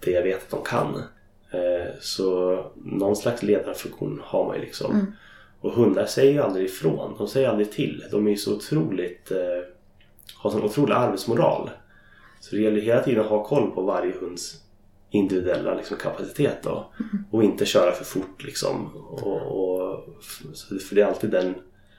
det 0.00 0.10
jag 0.10 0.22
vet 0.22 0.42
att 0.42 0.50
de 0.50 0.62
kan. 0.62 1.02
Eh, 1.50 1.92
så 2.00 2.64
någon 2.74 3.16
slags 3.16 3.42
ledarfunktion 3.42 4.22
har 4.24 4.46
man 4.46 4.56
ju 4.56 4.62
liksom. 4.62 5.14
Och 5.60 5.72
hundar 5.72 6.06
säger 6.06 6.32
ju 6.32 6.38
aldrig 6.38 6.66
ifrån. 6.66 7.14
De 7.18 7.28
säger 7.28 7.48
aldrig 7.48 7.72
till. 7.72 8.04
De 8.10 8.28
är 8.28 8.36
så 8.36 8.56
otroligt... 8.56 9.30
Eh, 9.30 9.38
har 10.34 10.50
sån 10.50 10.62
otrolig 10.62 10.94
arbetsmoral. 10.94 11.70
Så 12.40 12.56
det 12.56 12.62
gäller 12.62 12.80
hela 12.80 13.02
tiden 13.02 13.20
att 13.20 13.30
ha 13.30 13.44
koll 13.44 13.70
på 13.70 13.82
varje 13.82 14.12
hunds 14.12 14.62
individuella 15.10 15.74
liksom, 15.74 15.96
kapacitet 15.96 16.62
då. 16.62 16.92
Och 17.30 17.44
inte 17.44 17.66
köra 17.66 17.92
för 17.92 18.04
fort 18.04 18.44
liksom. 18.44 18.96
Och, 18.96 19.42
och, 19.42 20.04
för 20.88 20.94
det 20.94 21.00
är 21.02 21.06
alltid 21.06 21.30
den 21.30 21.54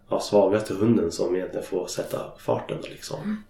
ja, 0.09 0.19
svagaste 0.19 0.73
hunden 0.73 1.11
som 1.11 1.35
egentligen 1.35 1.65
får 1.65 1.87
sätta 1.87 2.31
farten 2.37 2.77
liksom. 2.81 3.43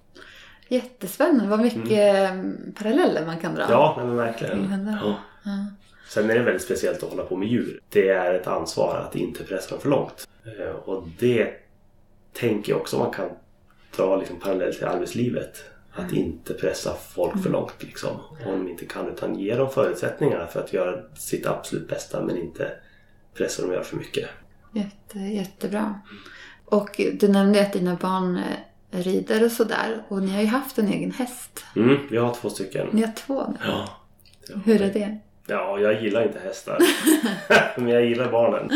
Jättespännande. 0.68 1.48
Vad 1.48 1.60
mycket 1.60 2.32
mm. 2.32 2.74
paralleller 2.78 3.26
man 3.26 3.40
kan 3.40 3.56
dra. 3.56 3.66
Ja, 3.70 3.94
men 3.98 4.16
verkligen. 4.16 4.88
Ja. 5.04 5.16
Ja. 5.44 5.66
Sen 6.10 6.30
är 6.30 6.36
det 6.36 6.44
väldigt 6.44 6.64
speciellt 6.64 7.04
att 7.04 7.10
hålla 7.10 7.24
på 7.24 7.36
med 7.36 7.48
djur. 7.48 7.80
Det 7.90 8.10
är 8.10 8.34
ett 8.34 8.48
ansvar 8.48 8.96
att 8.98 9.16
inte 9.16 9.44
pressa 9.44 9.70
dem 9.70 9.82
för 9.82 9.90
långt. 9.90 10.28
Eh, 10.46 10.76
Och 10.76 11.08
det 11.20 11.54
tänker 12.34 12.72
jag 12.72 12.82
också 12.82 12.98
man 13.00 13.12
kan 13.12 13.30
dra 13.96 14.16
liksom 14.16 14.40
parallellt 14.40 14.78
till 14.78 14.88
arbetslivet. 14.88 15.64
Att 15.94 16.14
inte 16.14 16.54
pressa 16.54 16.94
folk 16.94 17.44
för 17.44 17.50
långt 17.50 17.84
liksom. 17.84 18.12
Om 18.46 18.66
de 18.66 18.72
inte 18.72 18.86
kan 18.86 19.08
utan 19.08 19.40
ge 19.40 19.56
dem 19.56 19.70
förutsättningarna 19.70 20.48
för 20.48 20.60
att 20.60 20.74
göra 20.74 21.02
sitt 21.16 21.46
absolut 21.46 21.88
bästa 21.88 22.22
men 22.22 22.38
inte 22.38 22.72
pressa 23.34 23.62
dem 23.62 23.72
att 23.72 23.76
göra 23.76 23.86
för 23.86 23.98
mycket. 23.98 24.30
Jätte, 24.74 25.20
jättebra. 25.20 26.02
Och 26.66 27.02
du 27.14 27.28
nämnde 27.28 27.62
att 27.62 27.74
dina 27.74 27.96
barn 27.96 28.38
eh, 28.38 29.00
rider 29.04 29.46
och 29.46 29.52
sådär. 29.52 30.04
Och 30.08 30.24
ni 30.24 30.32
har 30.32 30.42
ju 30.42 30.48
haft 30.48 30.78
en 30.78 30.88
egen 30.88 31.12
häst. 31.12 31.66
Mm, 31.76 31.98
vi 32.10 32.18
har 32.18 32.34
två 32.34 32.50
stycken. 32.50 32.88
Ni 32.92 33.02
har 33.02 33.14
två 33.14 33.48
nu. 33.48 33.58
Ja. 33.66 33.90
Hur 34.66 34.82
är 34.82 34.94
det? 34.94 35.20
Ja, 35.50 35.80
jag 35.80 36.02
gillar 36.02 36.24
inte 36.24 36.40
hästar. 36.40 36.78
men 37.80 37.90
jag 37.90 38.06
gillar 38.06 38.32
barnen. 38.32 38.62
En 38.64 38.70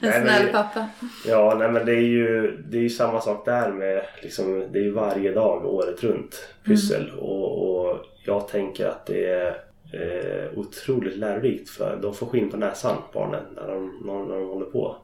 Nej, 0.00 0.20
men- 0.20 0.22
snäll 0.22 0.52
pappa. 0.52 0.88
Ja, 1.26 1.56
nej 1.58 1.70
men 1.70 1.86
det 1.86 1.92
är 1.92 2.00
ju, 2.00 2.56
det 2.68 2.76
är 2.78 2.82
ju 2.82 2.90
samma 2.90 3.20
sak 3.20 3.44
där 3.44 3.72
med 3.72 4.02
liksom, 4.22 4.68
det 4.72 4.78
är 4.86 4.90
varje 4.90 5.32
dag 5.32 5.66
året 5.66 6.02
runt 6.02 6.48
pyssel 6.64 7.10
och, 7.18 7.68
och 7.68 7.98
jag 8.24 8.48
tänker 8.48 8.86
att 8.86 9.06
det 9.06 9.24
är 9.30 9.48
eh, 9.92 10.58
otroligt 10.58 11.16
lärorikt 11.16 11.70
för 11.70 11.98
de 12.02 12.14
får 12.14 12.26
skinn 12.26 12.50
på 12.50 12.56
näsan 12.56 12.96
barnen 13.12 13.42
när 13.56 13.68
de, 13.68 14.02
när, 14.04 14.24
när 14.24 14.34
de 14.40 14.48
håller 14.48 14.66
på. 14.66 14.96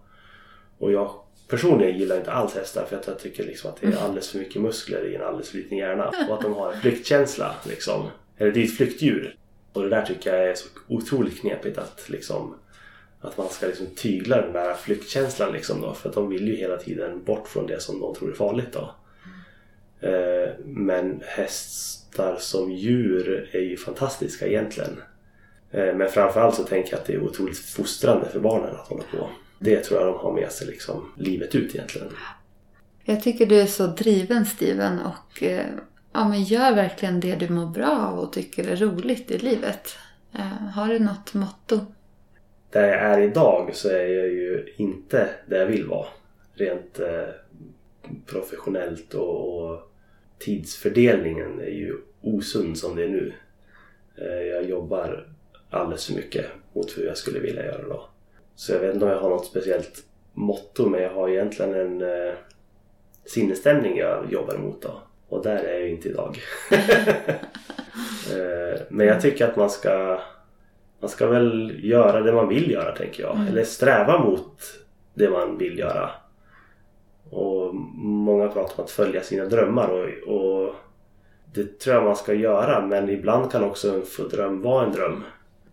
Och 0.79 0.93
jag 0.93 1.11
personligen 1.49 1.99
gillar 1.99 2.17
inte 2.17 2.33
alls 2.33 2.55
hästar 2.55 2.85
för 2.85 2.97
att 2.97 3.07
jag 3.07 3.19
tycker 3.19 3.45
liksom 3.45 3.71
att 3.71 3.81
det 3.81 3.87
är 3.87 4.05
alldeles 4.05 4.31
för 4.31 4.39
mycket 4.39 4.63
muskler 4.63 5.07
i 5.07 5.15
en 5.15 5.23
alldeles 5.23 5.51
för 5.51 5.57
liten 5.57 5.79
hjärna 5.79 6.13
och 6.29 6.35
att 6.35 6.41
de 6.43 6.55
har 6.55 6.73
en 6.73 6.81
flyktkänsla 6.81 7.55
liksom. 7.69 8.03
Eller 8.39 8.53
det 8.53 8.61
är 8.61 8.65
ett 8.65 8.77
flyktdjur. 8.77 9.37
Och 9.73 9.83
det 9.83 9.89
där 9.89 10.03
tycker 10.03 10.35
jag 10.35 10.49
är 10.49 10.55
så 10.55 10.69
otroligt 10.89 11.41
knepigt 11.41 11.79
att 11.79 12.09
liksom 12.09 12.55
att 13.21 13.39
man 13.39 13.49
ska 13.49 13.67
liksom 13.67 13.87
tygla 13.87 14.43
den 14.43 14.53
där 14.53 14.75
flyktkänslan 14.75 15.53
liksom 15.53 15.81
då. 15.81 15.95
För 15.95 16.09
att 16.09 16.15
de 16.15 16.29
vill 16.29 16.49
ju 16.49 16.57
hela 16.57 16.77
tiden 16.77 17.25
bort 17.25 17.49
från 17.49 17.67
det 17.67 17.83
som 17.83 18.01
de 18.01 18.15
tror 18.15 18.31
är 18.31 18.35
farligt 18.35 18.73
då. 18.73 18.95
Mm. 20.03 20.53
Men 20.65 21.23
hästar 21.27 22.37
som 22.41 22.73
djur 22.73 23.51
är 23.53 23.61
ju 23.61 23.77
fantastiska 23.77 24.47
egentligen. 24.47 25.03
Eh, 25.71 25.95
men 25.95 26.09
framförallt 26.09 26.55
så 26.55 26.65
tänker 26.65 26.91
jag 26.91 27.01
att 27.01 27.07
det 27.07 27.15
är 27.15 27.23
otroligt 27.23 27.59
fostrande 27.59 28.29
för 28.29 28.41
barnen 28.41 28.71
att 28.71 28.89
hålla 28.89 29.03
på. 29.03 29.29
Det 29.59 29.81
tror 29.81 30.01
jag 30.01 30.09
de 30.09 30.19
har 30.19 30.33
med 30.33 30.53
sig 30.53 30.67
liksom 30.67 31.13
livet 31.17 31.55
ut 31.55 31.75
egentligen. 31.75 32.09
Jag 33.05 33.23
tycker 33.23 33.47
du 33.47 33.61
är 33.61 33.67
så 33.67 33.87
driven 33.87 34.47
Steven 34.47 34.99
och 34.99 35.43
eh, 35.43 35.67
ja, 36.13 36.29
men 36.29 36.43
gör 36.43 36.75
verkligen 36.75 37.21
det 37.21 37.37
du 37.37 37.49
mår 37.49 37.67
bra 37.67 37.91
av 37.91 38.19
och 38.19 38.33
tycker 38.33 38.69
är 38.69 38.77
roligt 38.77 39.31
i 39.31 39.39
livet. 39.39 39.97
Eh, 40.35 40.69
har 40.75 40.89
du 40.89 40.99
något 40.99 41.35
motto? 41.35 41.81
Där 42.71 42.89
jag 42.89 43.01
är 43.01 43.21
idag 43.21 43.71
så 43.75 43.89
är 43.89 44.07
jag 44.07 44.29
ju 44.29 44.75
inte 44.77 45.29
där 45.47 45.59
jag 45.59 45.67
vill 45.67 45.87
vara. 45.87 46.07
Rent 46.55 47.01
eh, 47.01 47.29
professionellt 48.27 49.15
och, 49.15 49.63
och 49.63 49.93
tidsfördelningen 50.39 51.61
är 51.61 51.71
ju 51.71 51.97
osund 52.21 52.79
som 52.79 52.97
det 52.97 53.05
är 53.05 53.09
nu. 53.09 53.33
Eh, 54.17 54.43
jag 54.43 54.65
jobbar 54.65 55.29
alldeles 55.71 56.07
för 56.07 56.15
mycket 56.15 56.47
mot 56.73 56.99
hur 56.99 57.07
jag 57.07 57.17
skulle 57.17 57.41
vilja 57.41 57.65
göra 57.65 57.89
då. 57.89 58.09
Så 58.55 58.73
jag 58.73 58.81
vet 58.81 58.95
inte 58.95 59.05
om 59.05 59.11
jag 59.11 59.21
har 59.21 59.31
något 59.31 59.47
speciellt 59.47 60.05
motto 60.33 60.89
men 60.89 61.03
jag 61.03 61.15
har 61.15 61.29
egentligen 61.29 61.75
en 61.75 62.03
eh, 62.03 62.35
sinnesstämning 63.25 63.97
jag 63.97 64.33
jobbar 64.33 64.55
emot 64.55 64.83
då. 64.83 65.03
Och 65.33 65.43
där 65.43 65.65
är 65.65 65.81
jag 65.81 65.89
inte 65.89 66.09
idag. 66.09 66.39
eh, 68.31 68.81
men 68.89 69.07
jag 69.07 69.21
tycker 69.21 69.47
att 69.47 69.57
man 69.57 69.71
ska 69.71 70.21
man 71.01 71.11
ska 71.11 71.27
väl 71.27 71.81
göra 71.83 72.21
det 72.21 72.33
man 72.33 72.49
vill 72.49 72.71
göra 72.71 72.97
tänker 72.97 73.23
jag. 73.23 73.49
Eller 73.49 73.65
sträva 73.65 74.19
mot 74.19 74.63
det 75.15 75.31
man 75.31 75.59
vill 75.59 75.79
göra. 75.79 76.11
Och 77.31 77.75
många 77.75 78.49
pratar 78.49 78.79
om 78.79 78.85
att 78.85 78.91
följa 78.91 79.23
sina 79.23 79.45
drömmar 79.45 79.89
och, 79.89 80.35
och 80.37 80.75
det 81.55 81.79
tror 81.79 81.97
jag 81.97 82.05
man 82.05 82.17
ska 82.17 82.35
göra 82.35 82.87
men 82.87 83.11
ibland 83.11 83.53
kan 83.53 83.65
också 83.65 83.95
en 83.95 84.29
dröm 84.31 84.63
vara 84.63 84.87
en 84.87 84.93
dröm. 84.93 85.25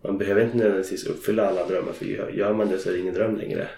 Man 0.02 0.18
behöver 0.18 0.44
inte 0.44 0.56
nödvändigtvis 0.56 1.06
uppfylla 1.06 1.48
alla 1.48 1.66
drömmar 1.66 1.92
för 1.92 2.30
gör 2.30 2.52
man 2.52 2.68
det 2.68 2.78
så 2.78 2.88
är 2.88 2.92
det 2.92 3.00
ingen 3.00 3.14
dröm 3.14 3.36
längre. 3.36 3.68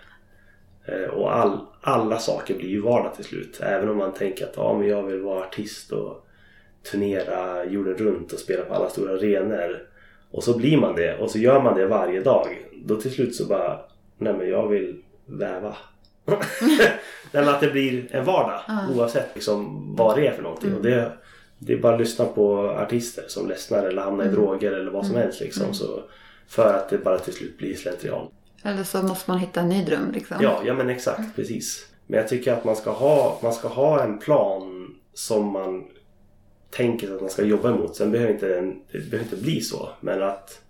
Eh, 0.84 1.10
Och 1.10 1.34
all, 1.36 1.58
alla 1.80 2.18
saker 2.18 2.54
blir 2.54 2.68
ju 2.68 2.80
vardag 2.80 3.14
till 3.14 3.24
slut. 3.24 3.60
Även 3.62 3.88
om 3.88 3.96
man 3.96 4.12
tänker 4.14 4.44
att 4.44 4.56
ja, 4.56 4.78
men 4.78 4.88
jag 4.88 5.02
vill 5.02 5.20
vara 5.20 5.40
artist 5.44 5.92
och 5.92 6.26
turnera 6.90 7.64
jorden 7.64 7.94
runt 7.94 8.32
och 8.32 8.38
spela 8.38 8.64
på 8.64 8.74
alla 8.74 8.88
stora 8.90 9.12
arenor. 9.12 9.82
Och 10.30 10.44
så 10.44 10.58
blir 10.58 10.76
man 10.76 10.96
det 10.96 11.18
och 11.18 11.30
så 11.30 11.38
gör 11.38 11.60
man 11.62 11.78
det 11.78 11.86
varje 11.86 12.20
dag. 12.20 12.46
Då 12.84 12.96
till 12.96 13.10
slut 13.14 13.34
så 13.34 13.46
bara, 13.46 13.80
nej 14.18 14.32
men 14.32 14.48
jag 14.48 14.68
vill 14.68 15.02
väva. 15.26 15.76
nej 17.32 17.44
men 17.44 17.48
att 17.48 17.60
det 17.60 17.70
blir 17.70 18.06
en 18.10 18.24
vardag 18.24 18.60
oavsett 18.96 19.28
liksom 19.34 19.86
vad 19.96 20.16
det 20.16 20.26
är 20.26 20.32
för 20.32 20.42
någonting. 20.42 20.74
Och 20.74 20.82
det, 20.82 21.12
det 21.58 21.72
är 21.72 21.78
bara 21.78 21.94
att 21.94 22.00
lyssna 22.00 22.24
på 22.24 22.58
artister 22.70 23.24
som 23.28 23.48
ledsnar 23.48 23.84
eller 23.84 24.02
hamnar 24.02 24.24
i 24.24 24.28
droger 24.28 24.72
eller 24.72 24.90
vad 24.90 25.06
som 25.06 25.16
helst 25.16 25.40
liksom. 25.40 25.74
Så, 25.74 26.02
för 26.48 26.74
att 26.74 26.88
det 26.88 26.98
bara 26.98 27.18
till 27.18 27.32
slut 27.32 27.58
blir 27.58 27.74
slentrian. 27.74 28.26
Eller 28.62 28.84
så 28.84 29.02
måste 29.02 29.30
man 29.30 29.38
hitta 29.38 29.60
en 29.60 29.68
ny 29.68 29.84
dröm 29.84 30.12
liksom. 30.12 30.36
Ja, 30.40 30.62
ja 30.64 30.74
men 30.74 30.90
exakt, 30.90 31.36
precis. 31.36 31.86
Men 32.06 32.18
jag 32.18 32.28
tycker 32.28 32.52
att 32.52 32.64
man 32.64 32.76
ska 32.76 32.90
ha, 32.90 33.38
man 33.42 33.52
ska 33.52 33.68
ha 33.68 34.02
en 34.02 34.18
plan 34.18 34.94
som 35.14 35.46
man 35.46 35.84
tänker 36.70 37.14
att 37.14 37.20
man 37.20 37.30
ska 37.30 37.42
jobba 37.42 37.70
emot. 37.70 37.96
Sen 37.96 38.10
behöver 38.10 38.32
inte 38.32 38.48
den, 38.48 38.82
det 38.92 38.98
behöver 38.98 39.24
inte 39.32 39.44
bli 39.44 39.60
så. 39.60 39.88
Men 40.00 40.22
att 40.22 40.62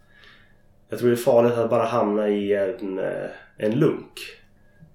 jag 0.88 0.98
tror 0.98 1.08
det 1.08 1.14
är 1.14 1.16
farligt 1.16 1.52
att 1.52 1.70
bara 1.70 1.84
hamna 1.84 2.28
i 2.28 2.52
en, 2.52 2.98
eh, 2.98 3.30
en 3.56 3.78
lunk. 3.78 4.20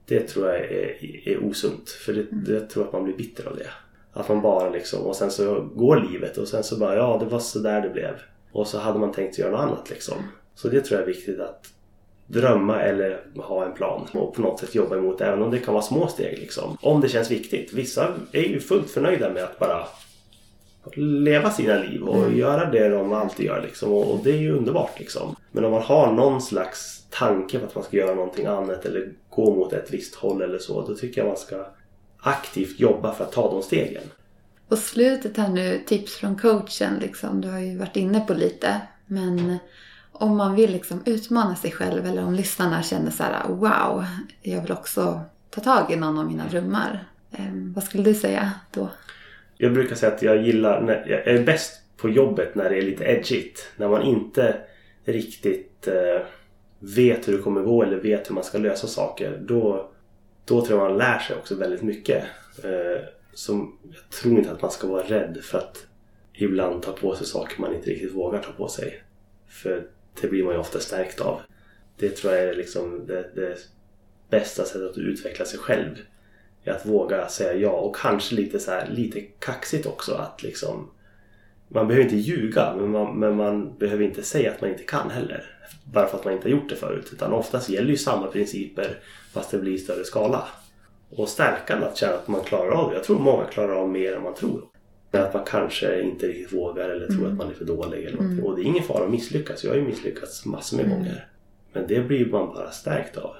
Det 0.05 0.19
tror 0.19 0.47
jag 0.47 0.55
är, 0.59 1.29
är 1.29 1.43
osunt. 1.43 1.89
För 1.89 2.13
det, 2.13 2.25
det, 2.31 2.53
jag 2.53 2.69
tror 2.69 2.83
att 2.83 2.93
man 2.93 3.03
blir 3.03 3.17
bitter 3.17 3.47
av 3.47 3.57
det. 3.57 3.69
Att 4.13 4.29
man 4.29 4.41
bara 4.41 4.69
liksom, 4.69 5.01
och 5.01 5.15
sen 5.15 5.31
så 5.31 5.61
går 5.75 6.07
livet 6.11 6.37
och 6.37 6.47
sen 6.47 6.63
så 6.63 6.77
bara, 6.77 6.95
ja 6.95 7.17
det 7.19 7.25
var 7.25 7.39
så 7.39 7.59
där 7.59 7.81
det 7.81 7.89
blev. 7.89 8.13
Och 8.51 8.67
så 8.67 8.79
hade 8.79 8.99
man 8.99 9.11
tänkt 9.11 9.37
göra 9.37 9.51
något 9.51 9.59
annat 9.59 9.89
liksom. 9.89 10.17
Så 10.55 10.67
det 10.67 10.81
tror 10.81 10.99
jag 10.99 11.09
är 11.09 11.13
viktigt 11.13 11.39
att 11.39 11.67
drömma 12.27 12.81
eller 12.81 13.21
ha 13.35 13.65
en 13.65 13.73
plan 13.73 14.07
och 14.13 14.35
på 14.35 14.41
något 14.41 14.59
sätt 14.59 14.75
jobba 14.75 14.97
emot 14.97 15.21
även 15.21 15.41
om 15.41 15.51
det 15.51 15.59
kan 15.59 15.73
vara 15.73 15.83
små 15.83 16.07
steg 16.07 16.39
liksom. 16.39 16.77
Om 16.81 17.01
det 17.01 17.09
känns 17.09 17.31
viktigt. 17.31 17.73
Vissa 17.73 18.13
är 18.31 18.41
ju 18.43 18.59
fullt 18.59 18.89
förnöjda 18.89 19.29
med 19.29 19.43
att 19.43 19.59
bara 19.59 19.87
leva 20.95 21.51
sina 21.51 21.77
liv 21.77 22.03
och 22.03 22.17
mm. 22.17 22.37
göra 22.37 22.71
det 22.71 22.89
de 22.89 23.13
alltid 23.13 23.45
gör 23.45 23.61
liksom. 23.61 23.91
Och, 23.91 24.11
och, 24.13 24.19
det 24.23 24.31
är 24.31 24.37
ju 24.37 24.51
underbart 24.51 24.99
liksom. 24.99 25.35
Men 25.51 25.65
om 25.65 25.71
man 25.71 25.81
har 25.81 26.13
någon 26.13 26.41
slags 26.41 27.05
tanke 27.09 27.59
på 27.59 27.65
att 27.65 27.75
man 27.75 27.83
ska 27.83 27.97
göra 27.97 28.15
någonting 28.15 28.45
annat 28.45 28.85
eller 28.85 29.11
gå 29.29 29.55
mot 29.55 29.73
ett 29.73 29.93
visst 29.93 30.15
håll 30.15 30.41
eller 30.41 30.59
så. 30.59 30.87
Då 30.87 30.95
tycker 30.95 31.21
jag 31.21 31.27
man 31.27 31.37
ska 31.37 31.65
aktivt 32.19 32.79
jobba 32.79 33.13
för 33.13 33.23
att 33.23 33.31
ta 33.31 33.51
de 33.51 33.63
stegen. 33.63 34.03
På 34.69 34.75
slutet 34.75 35.37
här 35.37 35.49
nu, 35.49 35.81
tips 35.85 36.15
från 36.15 36.35
coachen 36.35 36.93
liksom. 37.01 37.41
Du 37.41 37.49
har 37.49 37.59
ju 37.59 37.77
varit 37.77 37.95
inne 37.95 38.19
på 38.19 38.33
lite. 38.33 38.81
Men 39.05 39.57
om 40.19 40.37
man 40.37 40.55
vill 40.55 40.71
liksom 40.71 41.03
utmana 41.05 41.55
sig 41.55 41.71
själv 41.71 42.05
eller 42.05 42.23
om 42.23 42.33
lyssnarna 42.33 42.83
känner 42.83 43.11
så 43.11 43.23
här 43.23 43.47
wow, 43.47 44.05
jag 44.41 44.61
vill 44.61 44.71
också 44.71 45.21
ta 45.49 45.61
tag 45.61 45.91
i 45.91 45.95
någon 45.95 46.17
av 46.17 46.25
mina 46.25 46.47
drömmar. 46.47 47.07
Ehm, 47.31 47.73
vad 47.73 47.83
skulle 47.83 48.03
du 48.03 48.13
säga 48.13 48.51
då? 48.71 48.89
Jag 49.57 49.73
brukar 49.73 49.95
säga 49.95 50.13
att 50.13 50.21
jag 50.21 50.43
gillar, 50.43 50.81
när, 50.81 51.05
jag 51.07 51.27
är 51.27 51.43
bäst 51.43 51.81
på 51.97 52.09
jobbet 52.09 52.55
när 52.55 52.69
det 52.69 52.77
är 52.77 52.81
lite 52.81 53.03
edgigt. 53.03 53.71
När 53.77 53.89
man 53.89 54.01
inte 54.01 54.57
riktigt 55.05 55.87
eh, 55.87 56.25
vet 56.79 57.27
hur 57.27 57.37
det 57.37 57.43
kommer 57.43 57.61
gå 57.61 57.83
eller 57.83 57.97
vet 57.97 58.29
hur 58.29 58.35
man 58.35 58.43
ska 58.43 58.57
lösa 58.57 58.87
saker. 58.87 59.37
Då, 59.41 59.89
då 60.45 60.65
tror 60.65 60.79
jag 60.79 60.89
man 60.89 60.97
lär 60.97 61.19
sig 61.19 61.35
också 61.35 61.55
väldigt 61.55 61.81
mycket. 61.81 62.23
Eh, 62.63 63.03
som, 63.33 63.77
jag 63.83 64.09
tror 64.21 64.37
inte 64.37 64.51
att 64.51 64.61
man 64.61 64.71
ska 64.71 64.87
vara 64.87 65.03
rädd 65.03 65.39
för 65.43 65.57
att 65.57 65.85
ibland 66.33 66.83
ta 66.83 66.91
på 66.91 67.15
sig 67.15 67.27
saker 67.27 67.61
man 67.61 67.75
inte 67.75 67.89
riktigt 67.89 68.13
vågar 68.13 68.39
ta 68.39 68.51
på 68.51 68.67
sig. 68.67 69.03
För 69.47 69.87
det 70.21 70.27
blir 70.27 70.43
man 70.43 70.53
ju 70.53 70.59
ofta 70.59 70.79
stärkt 70.79 71.21
av. 71.21 71.41
Det 71.97 72.09
tror 72.09 72.33
jag 72.33 72.43
är 72.43 72.55
liksom 72.55 73.05
det, 73.07 73.31
det 73.35 73.57
bästa 74.29 74.65
sättet 74.65 74.91
att 74.91 74.97
utveckla 74.97 75.45
sig 75.45 75.59
själv. 75.59 75.95
Är 76.63 76.71
att 76.71 76.85
våga 76.85 77.27
säga 77.27 77.53
ja 77.53 77.71
och 77.71 77.95
kanske 77.95 78.35
lite 78.35 78.59
så 78.59 78.71
här, 78.71 78.89
lite 78.89 79.21
kaxigt 79.21 79.85
också 79.85 80.13
att 80.13 80.43
liksom 80.43 80.91
man 81.67 81.87
behöver 81.87 82.03
inte 82.03 82.15
ljuga 82.15 82.75
men 82.77 82.91
man, 82.91 83.19
men 83.19 83.35
man 83.35 83.77
behöver 83.77 84.03
inte 84.03 84.23
säga 84.23 84.51
att 84.51 84.61
man 84.61 84.69
inte 84.69 84.83
kan 84.83 85.09
heller. 85.09 85.43
Bara 85.83 86.07
för 86.07 86.17
att 86.17 86.25
man 86.25 86.33
inte 86.33 86.45
har 86.45 86.51
gjort 86.51 86.69
det 86.69 86.75
förut. 86.75 87.09
Utan 87.13 87.33
oftast 87.33 87.69
gäller 87.69 87.89
ju 87.89 87.97
samma 87.97 88.27
principer 88.27 88.99
fast 89.33 89.51
det 89.51 89.57
blir 89.57 89.73
i 89.73 89.77
större 89.77 90.03
skala. 90.03 90.47
Och 91.09 91.29
stärkande 91.29 91.85
att 91.85 91.97
känna 91.97 92.13
att 92.13 92.27
man 92.27 92.43
klarar 92.43 92.71
av 92.71 92.89
det. 92.89 92.95
Jag 92.95 93.03
tror 93.03 93.19
många 93.19 93.45
klarar 93.45 93.75
av 93.75 93.89
mer 93.89 94.15
än 94.15 94.23
man 94.23 94.35
tror. 94.35 94.61
Att 95.25 95.33
man 95.33 95.45
kanske 95.45 96.01
inte 96.01 96.27
riktigt 96.27 96.53
vågar 96.53 96.89
eller 96.89 97.07
tror 97.07 97.19
mm. 97.19 97.31
att 97.31 97.37
man 97.37 97.49
är 97.49 97.53
för 97.53 97.65
dålig. 97.65 98.05
Eller. 98.05 98.17
Mm. 98.17 98.43
Och 98.43 98.55
det 98.55 98.61
är 98.61 98.65
ingen 98.65 98.83
fara 98.83 99.03
att 99.03 99.11
misslyckas. 99.11 99.63
Jag 99.63 99.71
har 99.71 99.77
ju 99.77 99.83
misslyckats 99.83 100.45
massor 100.45 100.77
med 100.77 100.85
mm. 100.85 100.97
gånger. 100.97 101.27
Men 101.73 101.87
det 101.87 101.99
blir 101.99 102.25
man 102.25 102.47
bara 102.47 102.71
stärkt 102.71 103.17
av. 103.17 103.35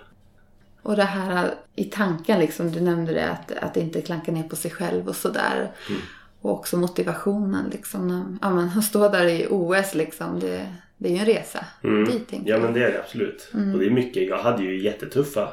Och 0.81 0.95
det 0.95 1.03
här 1.03 1.53
i 1.75 1.83
tanken, 1.83 2.39
liksom, 2.39 2.71
du 2.71 2.81
nämnde 2.81 3.13
det, 3.13 3.29
att, 3.29 3.51
att 3.51 3.77
inte 3.77 4.01
klanka 4.01 4.31
ner 4.31 4.43
på 4.43 4.55
sig 4.55 4.71
själv 4.71 5.07
och 5.07 5.15
sådär. 5.15 5.71
Mm. 5.89 6.01
Och 6.41 6.51
också 6.51 6.77
motivationen. 6.77 7.69
Liksom, 7.71 8.37
ja, 8.41 8.53
men, 8.53 8.69
att 8.77 8.83
stå 8.83 9.09
där 9.09 9.25
i 9.25 9.47
OS, 9.49 9.95
liksom, 9.95 10.39
det, 10.39 10.73
det 10.97 11.09
är 11.09 11.13
ju 11.13 11.19
en 11.19 11.25
resa 11.25 11.65
mm. 11.83 12.05
dit. 12.05 12.33
Ja, 12.45 12.57
men 12.57 12.73
det 12.73 12.83
är 12.83 12.91
det 12.91 12.99
absolut. 12.99 13.49
Mm. 13.53 13.73
Och 13.73 13.79
det 13.79 13.85
är 13.85 13.91
mycket. 13.91 14.27
Jag 14.27 14.37
hade 14.37 14.63
ju 14.63 14.83
jättetuffa 14.83 15.49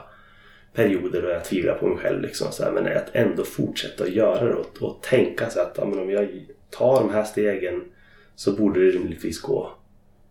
perioder 0.74 1.22
då 1.22 1.28
jag 1.28 1.44
tvivlade 1.44 1.78
på 1.78 1.86
mig 1.86 1.98
själv. 1.98 2.22
Liksom, 2.22 2.52
så 2.52 2.64
här, 2.64 2.72
men 2.72 2.96
att 2.96 3.10
ändå 3.12 3.44
fortsätta 3.44 4.04
att 4.04 4.10
göra 4.10 4.44
det 4.44 4.54
och, 4.54 4.82
och 4.82 5.02
tänka 5.02 5.50
sig 5.50 5.62
att 5.62 5.74
ja, 5.76 5.84
men 5.84 5.98
om 5.98 6.10
jag 6.10 6.28
tar 6.70 7.00
de 7.00 7.10
här 7.10 7.24
stegen 7.24 7.84
så 8.34 8.52
borde 8.52 8.84
det 8.84 8.90
rimligtvis 8.90 9.40
gå 9.40 9.70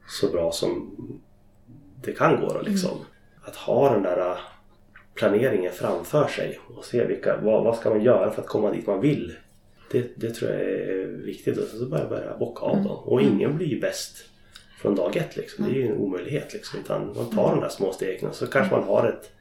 så 0.07 0.31
bra 0.31 0.51
som 0.51 0.95
det 2.03 2.11
kan 2.11 2.41
gå. 2.41 2.53
Då, 2.53 2.61
liksom. 2.61 2.91
Mm. 2.91 3.03
Att 3.41 3.55
ha 3.55 3.93
den 3.93 4.03
där 4.03 4.37
planeringen 5.13 5.71
framför 5.71 6.27
sig 6.27 6.59
och 6.67 6.85
se 6.85 7.05
vilka, 7.05 7.37
vad, 7.43 7.63
vad 7.63 7.77
ska 7.77 7.89
man 7.89 8.03
göra 8.03 8.31
för 8.31 8.41
att 8.41 8.47
komma 8.47 8.71
dit 8.71 8.87
man 8.87 9.01
vill. 9.01 9.33
Det, 9.91 10.11
det 10.15 10.29
tror 10.29 10.51
jag 10.51 10.61
är 10.61 11.05
viktigt 11.05 11.57
och 11.57 11.67
så 11.67 11.85
bara 11.85 12.09
börja 12.09 12.37
bocka 12.37 12.65
av 12.65 12.73
mm. 12.73 12.87
dem. 12.87 12.97
Och 12.97 13.21
ingen 13.21 13.57
blir 13.57 13.67
ju 13.67 13.79
bäst 13.79 14.25
från 14.81 14.95
dag 14.95 15.17
ett 15.17 15.37
liksom. 15.37 15.65
Det 15.65 15.71
är 15.71 15.75
ju 15.75 15.87
en 15.87 15.97
omöjlighet 15.97 16.53
liksom. 16.53 16.79
Utan 16.79 17.13
man 17.15 17.29
tar 17.29 17.49
de 17.49 17.59
där 17.59 17.69
små 17.69 17.91
stegen 17.91 18.29
och 18.29 18.35
så 18.35 18.47
kanske 18.47 18.75
man 18.75 18.83
har 18.83 19.07
ett, 19.07 19.31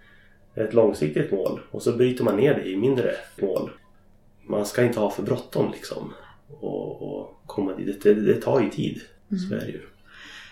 ett 0.54 0.74
långsiktigt 0.74 1.32
mål 1.32 1.60
och 1.70 1.82
så 1.82 1.92
bryter 1.92 2.24
man 2.24 2.36
ner 2.36 2.54
det 2.54 2.68
i 2.68 2.76
mindre 2.76 3.14
mål. 3.42 3.70
Man 4.46 4.66
ska 4.66 4.82
inte 4.82 5.00
ha 5.00 5.10
för 5.10 5.22
bråttom 5.22 5.72
liksom. 5.72 6.12
Och, 6.60 7.02
och 7.02 7.40
komma 7.46 7.74
dit. 7.74 8.02
Det, 8.02 8.14
det, 8.14 8.40
tar 8.40 8.60
ju 8.60 8.70
tid. 8.70 9.00
Mm. 9.30 9.42
Så 9.42 9.54
är 9.54 9.60
det 9.60 9.66
ju. 9.66 9.80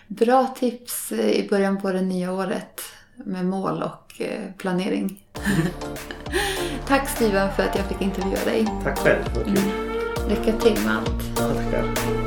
Bra 0.06 0.46
tips 0.46 1.12
i 1.12 1.48
början 1.50 1.80
på 1.80 1.92
det 1.92 2.02
nya 2.02 2.32
året 2.32 2.80
med 3.14 3.46
mål 3.46 3.82
och 3.82 4.20
eh, 4.20 4.52
planering. 4.58 5.24
Tack 6.86 7.08
Steven 7.08 7.52
för 7.56 7.62
att 7.62 7.76
jag 7.76 7.86
fick 7.86 8.02
intervjua 8.02 8.44
dig. 8.44 8.66
Tack 8.84 8.98
själv, 8.98 9.24
vad 9.34 9.44
kul. 9.44 9.58
Mm. 9.58 9.90
Lycka 10.28 10.58
till 10.58 10.84
med 10.84 10.96
allt. 10.96 11.36
tackar. 11.36 12.19